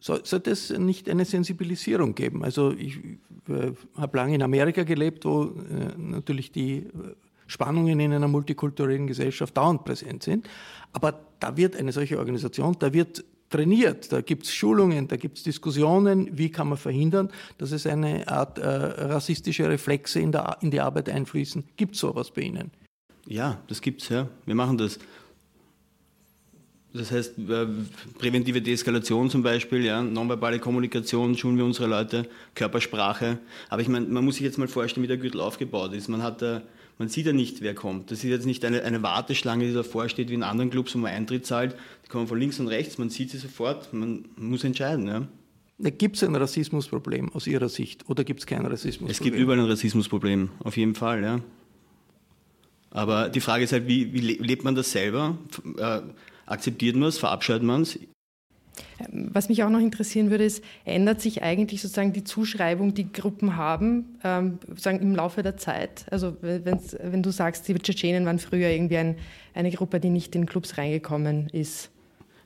Sollte 0.00 0.50
es 0.50 0.70
nicht 0.70 1.08
eine 1.08 1.24
Sensibilisierung 1.24 2.14
geben? 2.14 2.42
Also 2.44 2.72
ich 2.72 2.98
äh, 3.48 3.72
habe 3.96 4.16
lange 4.16 4.34
in 4.34 4.42
Amerika 4.42 4.82
gelebt, 4.82 5.24
wo 5.24 5.44
äh, 5.44 5.96
natürlich 5.96 6.52
die 6.52 6.86
Spannungen 7.52 8.00
in 8.00 8.12
einer 8.12 8.28
multikulturellen 8.28 9.06
Gesellschaft 9.06 9.56
dauernd 9.56 9.84
präsent 9.84 10.22
sind. 10.22 10.48
Aber 10.92 11.20
da 11.38 11.56
wird 11.56 11.76
eine 11.76 11.92
solche 11.92 12.18
Organisation, 12.18 12.76
da 12.78 12.92
wird 12.92 13.24
trainiert, 13.50 14.10
da 14.10 14.22
gibt 14.22 14.44
es 14.44 14.54
Schulungen, 14.54 15.08
da 15.08 15.16
gibt 15.16 15.36
es 15.36 15.44
Diskussionen, 15.44 16.30
wie 16.36 16.50
kann 16.50 16.68
man 16.68 16.78
verhindern, 16.78 17.30
dass 17.58 17.72
es 17.72 17.86
eine 17.86 18.26
Art 18.26 18.58
äh, 18.58 18.66
rassistische 18.66 19.68
Reflexe 19.68 20.20
in, 20.20 20.32
der, 20.32 20.56
in 20.62 20.70
die 20.70 20.80
Arbeit 20.80 21.10
einfließen. 21.10 21.64
Gibt 21.76 21.94
es 21.94 22.00
sowas 22.00 22.30
bei 22.30 22.42
Ihnen? 22.42 22.70
Ja, 23.26 23.60
das 23.68 23.82
gibt 23.82 24.02
es, 24.02 24.08
ja. 24.08 24.28
Wir 24.46 24.54
machen 24.54 24.78
das. 24.78 24.98
Das 26.94 27.10
heißt, 27.10 27.38
äh, 27.38 27.66
präventive 28.18 28.60
Deeskalation 28.60 29.30
zum 29.30 29.42
Beispiel, 29.42 29.84
ja, 29.84 30.02
nonverbale 30.02 30.58
Kommunikation, 30.58 31.36
schulen 31.36 31.56
wir 31.56 31.64
unsere 31.64 31.86
Leute, 31.88 32.28
Körpersprache. 32.54 33.38
Aber 33.68 33.82
ich 33.82 33.88
meine, 33.88 34.06
man 34.06 34.24
muss 34.24 34.36
sich 34.36 34.44
jetzt 34.44 34.58
mal 34.58 34.68
vorstellen, 34.68 35.04
wie 35.04 35.08
der 35.08 35.16
Gürtel 35.18 35.40
aufgebaut 35.40 35.92
ist. 35.92 36.08
Man 36.08 36.22
hat 36.22 36.42
da 36.42 36.62
man 36.98 37.08
sieht 37.08 37.26
ja 37.26 37.32
nicht, 37.32 37.62
wer 37.62 37.74
kommt. 37.74 38.10
Das 38.10 38.18
ist 38.18 38.30
jetzt 38.30 38.46
nicht 38.46 38.64
eine, 38.64 38.82
eine 38.82 39.02
Warteschlange, 39.02 39.66
die 39.66 39.72
davor 39.72 40.08
steht, 40.08 40.30
wie 40.30 40.34
in 40.34 40.42
anderen 40.42 40.70
Clubs, 40.70 40.94
wo 40.94 40.98
man 40.98 41.12
Eintritt 41.12 41.46
zahlt. 41.46 41.74
Die 42.04 42.08
kommen 42.08 42.26
von 42.26 42.38
links 42.38 42.60
und 42.60 42.68
rechts, 42.68 42.98
man 42.98 43.10
sieht 43.10 43.30
sie 43.30 43.38
sofort, 43.38 43.92
man 43.92 44.26
muss 44.36 44.64
entscheiden. 44.64 45.06
Ja. 45.06 45.26
Gibt 45.90 46.16
es 46.16 46.22
ein 46.22 46.36
Rassismusproblem 46.36 47.32
aus 47.32 47.46
Ihrer 47.46 47.68
Sicht 47.68 48.08
oder 48.08 48.24
gibt 48.24 48.40
es 48.40 48.46
kein 48.46 48.64
Rassismusproblem? 48.64 49.10
Es 49.10 49.20
gibt 49.20 49.36
überall 49.36 49.58
ein 49.58 49.66
Rassismusproblem, 49.66 50.50
auf 50.60 50.76
jeden 50.76 50.94
Fall. 50.94 51.22
Ja. 51.22 51.40
Aber 52.90 53.28
die 53.28 53.40
Frage 53.40 53.64
ist 53.64 53.72
halt, 53.72 53.88
wie, 53.88 54.12
wie 54.12 54.20
lebt 54.20 54.64
man 54.64 54.74
das 54.74 54.92
selber? 54.92 55.38
Äh, 55.78 56.00
akzeptiert 56.46 56.94
man 56.94 57.08
es, 57.08 57.18
verabscheut 57.18 57.62
man 57.62 57.82
es? 57.82 57.98
Was 59.10 59.48
mich 59.48 59.62
auch 59.62 59.70
noch 59.70 59.80
interessieren 59.80 60.30
würde, 60.30 60.44
ist, 60.44 60.64
ändert 60.84 61.20
sich 61.20 61.42
eigentlich 61.42 61.82
sozusagen 61.82 62.12
die 62.12 62.24
Zuschreibung, 62.24 62.94
die 62.94 63.12
Gruppen 63.12 63.56
haben, 63.56 64.16
ähm, 64.24 64.58
sozusagen 64.66 65.00
im 65.00 65.14
Laufe 65.14 65.42
der 65.42 65.56
Zeit? 65.56 66.06
Also 66.10 66.36
wenn 66.40 67.22
du 67.22 67.30
sagst, 67.30 67.68
die 67.68 67.74
Tschetschenen 67.74 68.24
waren 68.24 68.38
früher 68.38 68.68
irgendwie 68.68 68.96
ein, 68.96 69.16
eine 69.54 69.70
Gruppe, 69.70 70.00
die 70.00 70.10
nicht 70.10 70.34
in 70.34 70.46
Clubs 70.46 70.78
reingekommen 70.78 71.48
ist. 71.50 71.90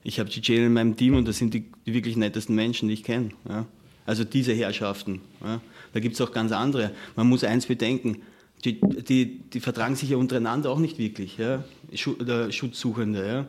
Ich 0.02 0.18
habe 0.18 0.28
Tschetschenen 0.28 0.66
in 0.66 0.72
meinem 0.72 0.96
Team 0.96 1.14
und 1.14 1.28
das 1.28 1.38
sind 1.38 1.54
die, 1.54 1.66
die 1.84 1.94
wirklich 1.94 2.16
nettesten 2.16 2.54
Menschen, 2.54 2.88
die 2.88 2.94
ich 2.94 3.04
kenne. 3.04 3.30
Ja. 3.48 3.66
Also 4.04 4.24
diese 4.24 4.52
Herrschaften. 4.52 5.20
Ja. 5.44 5.60
Da 5.92 6.00
gibt 6.00 6.14
es 6.14 6.20
auch 6.20 6.32
ganz 6.32 6.52
andere. 6.52 6.92
Man 7.14 7.28
muss 7.28 7.44
eins 7.44 7.66
bedenken, 7.66 8.22
die, 8.64 8.80
die, 8.80 9.40
die 9.52 9.60
vertragen 9.60 9.96
sich 9.96 10.10
ja 10.10 10.16
untereinander 10.16 10.70
auch 10.70 10.78
nicht 10.78 10.98
wirklich, 10.98 11.38
ja? 11.38 11.64
Schutzsuchende. 11.94 13.26
Ja? 13.26 13.46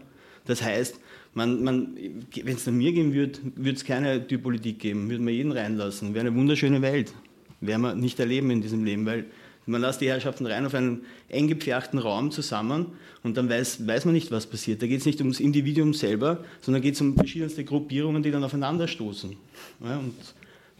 Das 0.47 0.63
heißt, 0.63 0.99
man, 1.33 1.63
man, 1.63 1.97
wenn 2.33 2.55
es 2.55 2.65
nach 2.65 2.73
mir 2.73 2.91
gehen 2.91 3.13
würde, 3.13 3.39
würde 3.55 3.77
es 3.77 3.85
keine 3.85 4.25
Türpolitik 4.25 4.79
geben, 4.79 5.09
würde 5.09 5.23
man 5.23 5.33
jeden 5.33 5.51
reinlassen. 5.51 6.13
Wäre 6.13 6.27
eine 6.27 6.35
wunderschöne 6.35 6.81
Welt. 6.81 7.13
Werden 7.61 7.81
wir 7.81 7.95
nicht 7.95 8.19
erleben 8.19 8.49
in 8.49 8.61
diesem 8.61 8.83
Leben, 8.83 9.05
weil 9.05 9.25
man 9.67 9.81
lässt 9.81 9.99
die 9.99 10.07
Herrschaften 10.07 10.45
rein 10.45 10.65
auf 10.65 10.73
einen 10.73 11.05
eng 11.27 11.47
gepferchten 11.47 11.99
Raum 11.99 12.31
zusammen 12.31 12.87
und 13.23 13.35
dann 13.35 13.49
weiß, 13.49 13.85
weiß 13.85 14.05
man 14.05 14.13
nicht, 14.13 14.31
was 14.31 14.47
passiert. 14.47 14.81
Da 14.81 14.87
geht 14.87 15.01
es 15.01 15.05
nicht 15.05 15.19
ums 15.19 15.39
Individuum 15.39 15.93
selber, 15.93 16.43
sondern 16.61 16.81
geht 16.81 16.95
es 16.95 17.01
um 17.01 17.15
verschiedenste 17.15 17.65
Gruppierungen, 17.65 18.23
die 18.23 18.31
dann 18.31 18.43
aufeinanderstoßen. 18.43 19.35
Ja, 19.83 19.97
und 19.97 20.13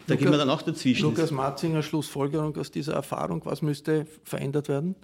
da 0.06 0.14
Lukas, 0.14 0.18
gehen 0.18 0.30
wir 0.32 0.38
dann 0.38 0.48
auch 0.48 0.62
dazwischen. 0.62 1.02
Lukas 1.02 1.30
Marzinger, 1.30 1.82
Schlussfolgerung 1.82 2.56
aus 2.56 2.70
dieser 2.70 2.94
Erfahrung, 2.94 3.42
was 3.44 3.60
müsste 3.60 4.06
verändert 4.24 4.68
werden? 4.68 4.94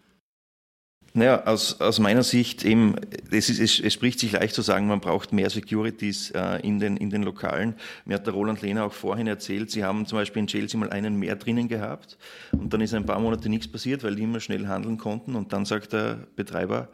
Naja, 1.17 1.45
aus, 1.45 1.81
aus 1.81 2.01
meiner 2.01 2.25
Sicht 2.25 2.65
eben, 2.65 2.97
es, 3.31 3.49
ist, 3.49 3.61
es, 3.61 3.79
es 3.79 3.93
spricht 3.93 4.19
sich 4.19 4.33
leicht 4.33 4.53
zu 4.53 4.62
sagen, 4.62 4.89
man 4.89 4.99
braucht 4.99 5.33
mehr 5.33 5.49
Securities 5.49 6.33
äh, 6.33 6.59
in, 6.67 6.81
den, 6.81 6.97
in 6.97 7.09
den 7.09 7.23
Lokalen. 7.23 7.77
Mir 8.05 8.15
hat 8.17 8.27
der 8.27 8.35
Roland 8.35 8.62
Lehner 8.62 8.85
auch 8.85 8.93
vorhin 8.93 9.29
erzählt, 9.29 9.71
sie 9.71 9.85
haben 9.85 10.07
zum 10.07 10.19
Beispiel 10.19 10.41
in 10.41 10.49
Chelsea 10.49 10.79
mal 10.79 10.91
einen 10.91 11.17
mehr 11.17 11.37
drinnen 11.37 11.69
gehabt 11.69 12.19
und 12.51 12.73
dann 12.75 12.81
ist 12.81 12.95
ein 12.95 13.07
paar 13.07 13.21
Monate 13.21 13.49
nichts 13.49 13.69
passiert, 13.69 14.03
weil 14.03 14.17
die 14.17 14.25
immer 14.25 14.41
schnell 14.41 14.67
handeln 14.67 14.99
konnten 14.99 15.37
und 15.37 15.53
dann 15.53 15.65
sagt 15.65 15.93
der 15.93 16.19
Betreiber, 16.35 16.89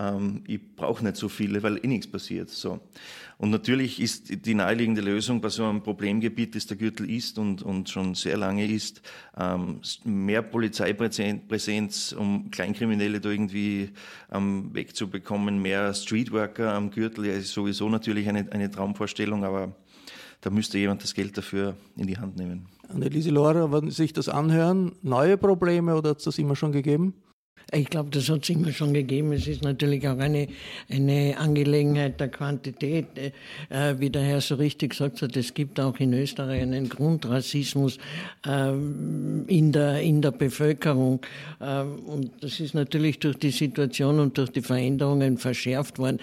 ähm, 0.00 0.42
ich 0.46 0.60
brauche 0.76 1.04
nicht 1.04 1.16
so 1.16 1.28
viele, 1.28 1.62
weil 1.62 1.78
eh 1.84 1.86
nichts 1.86 2.06
passiert. 2.06 2.48
So. 2.48 2.80
Und 3.38 3.50
natürlich 3.50 4.00
ist 4.00 4.46
die 4.46 4.54
naheliegende 4.54 5.00
Lösung 5.00 5.40
bei 5.40 5.48
so 5.48 5.64
einem 5.64 5.82
Problemgebiet, 5.82 6.54
das 6.54 6.66
der 6.66 6.76
Gürtel 6.76 7.10
ist 7.10 7.38
und, 7.38 7.62
und 7.62 7.88
schon 7.88 8.14
sehr 8.14 8.36
lange 8.36 8.66
ist, 8.66 9.02
ähm, 9.36 9.80
mehr 10.04 10.42
Polizeipräsenz, 10.42 12.12
um 12.12 12.50
Kleinkriminelle 12.50 13.20
da 13.20 13.30
irgendwie 13.30 13.90
ähm, 14.32 14.70
wegzubekommen, 14.72 15.60
mehr 15.60 15.92
Streetworker 15.92 16.72
am 16.74 16.90
Gürtel, 16.90 17.26
ja, 17.26 17.34
ist 17.34 17.52
sowieso 17.52 17.88
natürlich 17.88 18.28
eine, 18.28 18.50
eine 18.52 18.70
Traumvorstellung, 18.70 19.44
aber 19.44 19.74
da 20.40 20.50
müsste 20.50 20.78
jemand 20.78 21.02
das 21.02 21.14
Geld 21.14 21.36
dafür 21.36 21.76
in 21.96 22.06
die 22.06 22.16
Hand 22.16 22.36
nehmen. 22.36 22.66
Anneliese 22.88 23.30
Laura, 23.30 23.70
wenn 23.70 23.90
Sie 23.90 23.96
sich 23.96 24.12
das 24.12 24.28
anhören, 24.28 24.92
neue 25.02 25.36
Probleme 25.36 25.94
oder 25.94 26.10
hat 26.10 26.18
es 26.18 26.24
das 26.24 26.38
immer 26.38 26.56
schon 26.56 26.72
gegeben? 26.72 27.14
Ich 27.72 27.88
glaube, 27.88 28.10
das 28.10 28.28
hat 28.28 28.42
es 28.42 28.50
immer 28.50 28.72
schon 28.72 28.92
gegeben. 28.92 29.32
Es 29.32 29.46
ist 29.46 29.62
natürlich 29.62 30.06
auch 30.08 30.18
eine, 30.18 30.48
eine 30.90 31.36
Angelegenheit 31.38 32.18
der 32.18 32.28
Quantität. 32.28 33.06
Äh, 33.68 33.94
wie 33.98 34.10
der 34.10 34.22
Herr 34.22 34.40
so 34.40 34.56
richtig 34.56 34.90
gesagt 34.90 35.22
hat, 35.22 35.36
es 35.36 35.54
gibt 35.54 35.78
auch 35.78 35.98
in 36.00 36.12
Österreich 36.12 36.62
einen 36.62 36.88
Grundrassismus 36.88 37.98
äh, 38.46 38.70
in, 38.72 39.72
der, 39.72 40.00
in 40.00 40.20
der 40.20 40.32
Bevölkerung. 40.32 41.20
Äh, 41.60 41.82
und 41.82 42.30
das 42.40 42.60
ist 42.60 42.74
natürlich 42.74 43.18
durch 43.20 43.36
die 43.36 43.50
Situation 43.50 44.18
und 44.18 44.36
durch 44.36 44.50
die 44.50 44.62
Veränderungen 44.62 45.38
verschärft 45.38 45.98
worden. 45.98 46.18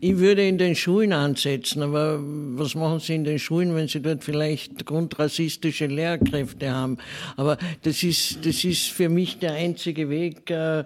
Äh, 0.00 0.06
ich 0.06 0.18
würde 0.18 0.46
in 0.46 0.58
den 0.58 0.74
Schulen 0.74 1.12
ansetzen, 1.12 1.82
aber 1.82 2.18
was 2.20 2.74
machen 2.74 3.00
Sie 3.00 3.14
in 3.14 3.24
den 3.24 3.38
Schulen, 3.38 3.74
wenn 3.74 3.88
Sie 3.88 4.00
dort 4.00 4.24
vielleicht 4.24 4.86
grundrassistische 4.86 5.86
Lehrkräfte 5.86 6.70
haben? 6.70 6.98
Aber 7.36 7.58
das 7.82 8.02
ist, 8.02 8.44
das 8.46 8.64
ist 8.64 8.88
für 8.88 9.08
mich 9.08 9.38
der 9.38 9.52
einzige 9.54 10.08
Weg 10.10 10.50
äh, 10.50 10.84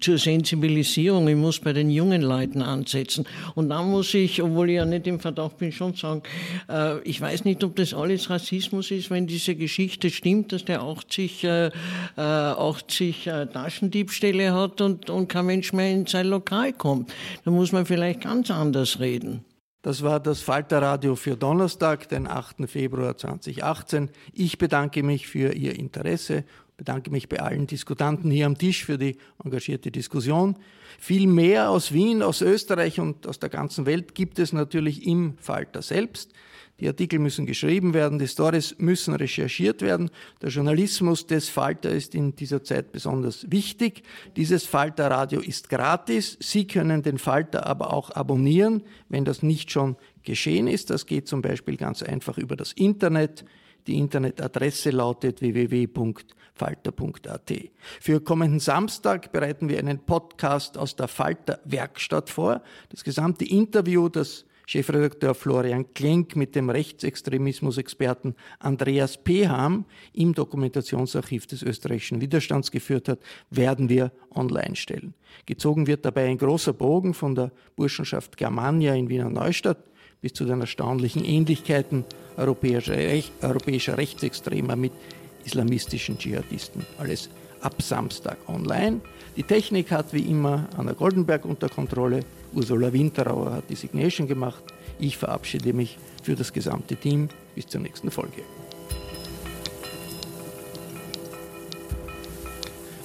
zur 0.00 0.18
Sensibilisierung. 0.18 1.28
Ich 1.28 1.36
muss 1.36 1.58
bei 1.58 1.72
den 1.72 1.90
jungen 1.90 2.22
Leuten 2.22 2.62
ansetzen. 2.62 3.26
Und 3.54 3.68
dann 3.70 3.90
muss 3.90 4.14
ich, 4.14 4.42
obwohl 4.42 4.70
ich 4.70 4.76
ja 4.76 4.84
nicht 4.84 5.06
im 5.06 5.20
Verdacht 5.20 5.58
bin, 5.58 5.72
schon 5.72 5.94
sagen, 5.94 6.22
äh, 6.68 6.98
ich 7.02 7.20
weiß 7.20 7.44
nicht, 7.44 7.62
ob 7.64 7.76
das 7.76 7.94
alles 7.94 8.30
Rassismus 8.30 8.90
ist, 8.90 9.10
wenn 9.10 9.26
diese 9.26 9.54
Geschichte 9.54 10.10
stimmt, 10.10 10.52
dass 10.52 10.64
der 10.64 10.82
80, 10.82 11.44
äh, 11.44 11.70
80 12.16 13.26
äh, 13.26 13.46
Taschendiebstähle 13.46 14.52
hat 14.52 14.80
und, 14.80 15.10
und 15.10 15.28
kein 15.28 15.46
Mensch 15.46 15.72
mehr 15.72 15.90
in 15.90 16.06
sein 16.06 16.26
Lokal 16.26 16.72
kommt. 16.72 17.12
Da 17.44 17.50
muss 17.50 17.72
man 17.72 17.86
vielleicht 17.86 18.27
ganz 18.28 18.50
anders 18.50 19.00
reden. 19.00 19.46
Das 19.80 20.02
war 20.02 20.20
das 20.20 20.42
Falterradio 20.42 21.16
für 21.16 21.34
Donnerstag, 21.34 22.10
den 22.10 22.26
8. 22.26 22.68
Februar 22.68 23.16
2018. 23.16 24.10
Ich 24.34 24.58
bedanke 24.58 25.02
mich 25.02 25.26
für 25.26 25.54
Ihr 25.54 25.78
Interesse, 25.78 26.44
bedanke 26.76 27.10
mich 27.10 27.30
bei 27.30 27.40
allen 27.40 27.66
Diskutanten 27.66 28.30
hier 28.30 28.44
am 28.44 28.58
Tisch 28.58 28.84
für 28.84 28.98
die 28.98 29.16
engagierte 29.42 29.90
Diskussion. 29.90 30.56
Viel 30.98 31.26
mehr 31.26 31.70
aus 31.70 31.92
Wien, 31.94 32.22
aus 32.22 32.42
Österreich 32.42 33.00
und 33.00 33.26
aus 33.26 33.38
der 33.38 33.48
ganzen 33.48 33.86
Welt 33.86 34.14
gibt 34.14 34.38
es 34.38 34.52
natürlich 34.52 35.06
im 35.06 35.38
Falter 35.38 35.80
selbst. 35.80 36.34
Die 36.80 36.86
Artikel 36.86 37.18
müssen 37.18 37.44
geschrieben 37.44 37.92
werden, 37.92 38.20
die 38.20 38.28
Stories 38.28 38.76
müssen 38.78 39.14
recherchiert 39.14 39.82
werden. 39.82 40.10
Der 40.42 40.50
Journalismus 40.50 41.26
des 41.26 41.48
Falter 41.48 41.90
ist 41.90 42.14
in 42.14 42.36
dieser 42.36 42.62
Zeit 42.62 42.92
besonders 42.92 43.50
wichtig. 43.50 44.04
Dieses 44.36 44.64
Falter-Radio 44.64 45.40
ist 45.40 45.70
gratis. 45.70 46.38
Sie 46.40 46.68
können 46.68 47.02
den 47.02 47.18
Falter 47.18 47.66
aber 47.66 47.92
auch 47.92 48.10
abonnieren, 48.10 48.84
wenn 49.08 49.24
das 49.24 49.42
nicht 49.42 49.72
schon 49.72 49.96
geschehen 50.22 50.68
ist. 50.68 50.90
Das 50.90 51.06
geht 51.06 51.26
zum 51.26 51.42
Beispiel 51.42 51.76
ganz 51.76 52.04
einfach 52.04 52.38
über 52.38 52.54
das 52.54 52.72
Internet. 52.72 53.44
Die 53.88 53.98
Internetadresse 53.98 54.90
lautet 54.90 55.40
www.falter.at. 55.40 57.52
Für 58.00 58.20
kommenden 58.20 58.60
Samstag 58.60 59.32
bereiten 59.32 59.68
wir 59.68 59.80
einen 59.80 59.98
Podcast 59.98 60.78
aus 60.78 60.94
der 60.94 61.08
Falter 61.08 61.58
Werkstatt 61.64 62.30
vor. 62.30 62.62
Das 62.90 63.02
gesamte 63.02 63.44
Interview, 63.46 64.08
das 64.08 64.44
Chefredakteur 64.68 65.34
Florian 65.34 65.94
Klenk 65.94 66.36
mit 66.36 66.54
dem 66.54 66.68
Rechtsextremismusexperten 66.68 68.34
Andreas 68.58 69.16
Peham 69.16 69.86
im 70.12 70.34
Dokumentationsarchiv 70.34 71.46
des 71.46 71.62
österreichischen 71.62 72.20
Widerstands 72.20 72.70
geführt 72.70 73.08
hat, 73.08 73.18
werden 73.48 73.88
wir 73.88 74.12
online 74.34 74.76
stellen. 74.76 75.14
Gezogen 75.46 75.86
wird 75.86 76.04
dabei 76.04 76.26
ein 76.26 76.36
großer 76.36 76.74
Bogen 76.74 77.14
von 77.14 77.34
der 77.34 77.50
Burschenschaft 77.76 78.36
Germania 78.36 78.94
in 78.94 79.08
Wiener 79.08 79.30
Neustadt 79.30 79.78
bis 80.20 80.34
zu 80.34 80.44
den 80.44 80.60
erstaunlichen 80.60 81.24
Ähnlichkeiten 81.24 82.04
europäischer, 82.36 82.92
Rech 82.92 83.32
europäischer 83.40 83.96
Rechtsextremer 83.96 84.76
mit 84.76 84.92
islamistischen 85.46 86.18
Dschihadisten. 86.18 86.84
Alles 86.98 87.30
ab 87.62 87.80
Samstag 87.80 88.36
online. 88.46 89.00
Die 89.34 89.44
Technik 89.44 89.90
hat 89.92 90.12
wie 90.12 90.30
immer 90.30 90.68
Anna 90.76 90.92
Goldenberg 90.92 91.46
unter 91.46 91.70
Kontrolle. 91.70 92.20
Ursula 92.54 92.92
Winterauer 92.92 93.52
hat 93.52 93.70
die 93.70 93.74
Signation 93.74 94.26
gemacht. 94.26 94.62
Ich 94.98 95.16
verabschiede 95.16 95.72
mich 95.72 95.98
für 96.22 96.34
das 96.34 96.52
gesamte 96.52 96.96
Team. 96.96 97.28
Bis 97.54 97.66
zur 97.66 97.80
nächsten 97.80 98.10
Folge. 98.10 98.42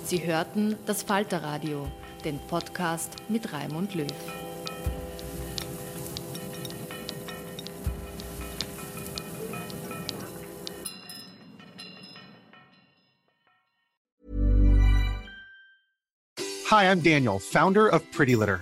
Sie 0.06 0.26
hörten 0.26 0.76
das 0.86 1.04
Falterradio, 1.04 1.88
den 2.24 2.40
Podcast 2.48 3.12
mit 3.30 3.52
Raimund 3.52 3.96
Löw. 3.96 4.08
Hi, 16.70 16.86
I'm 16.86 17.02
Daniel, 17.02 17.40
Founder 17.40 17.94
of 17.94 18.02
Pretty 18.12 18.36
Litter. 18.36 18.62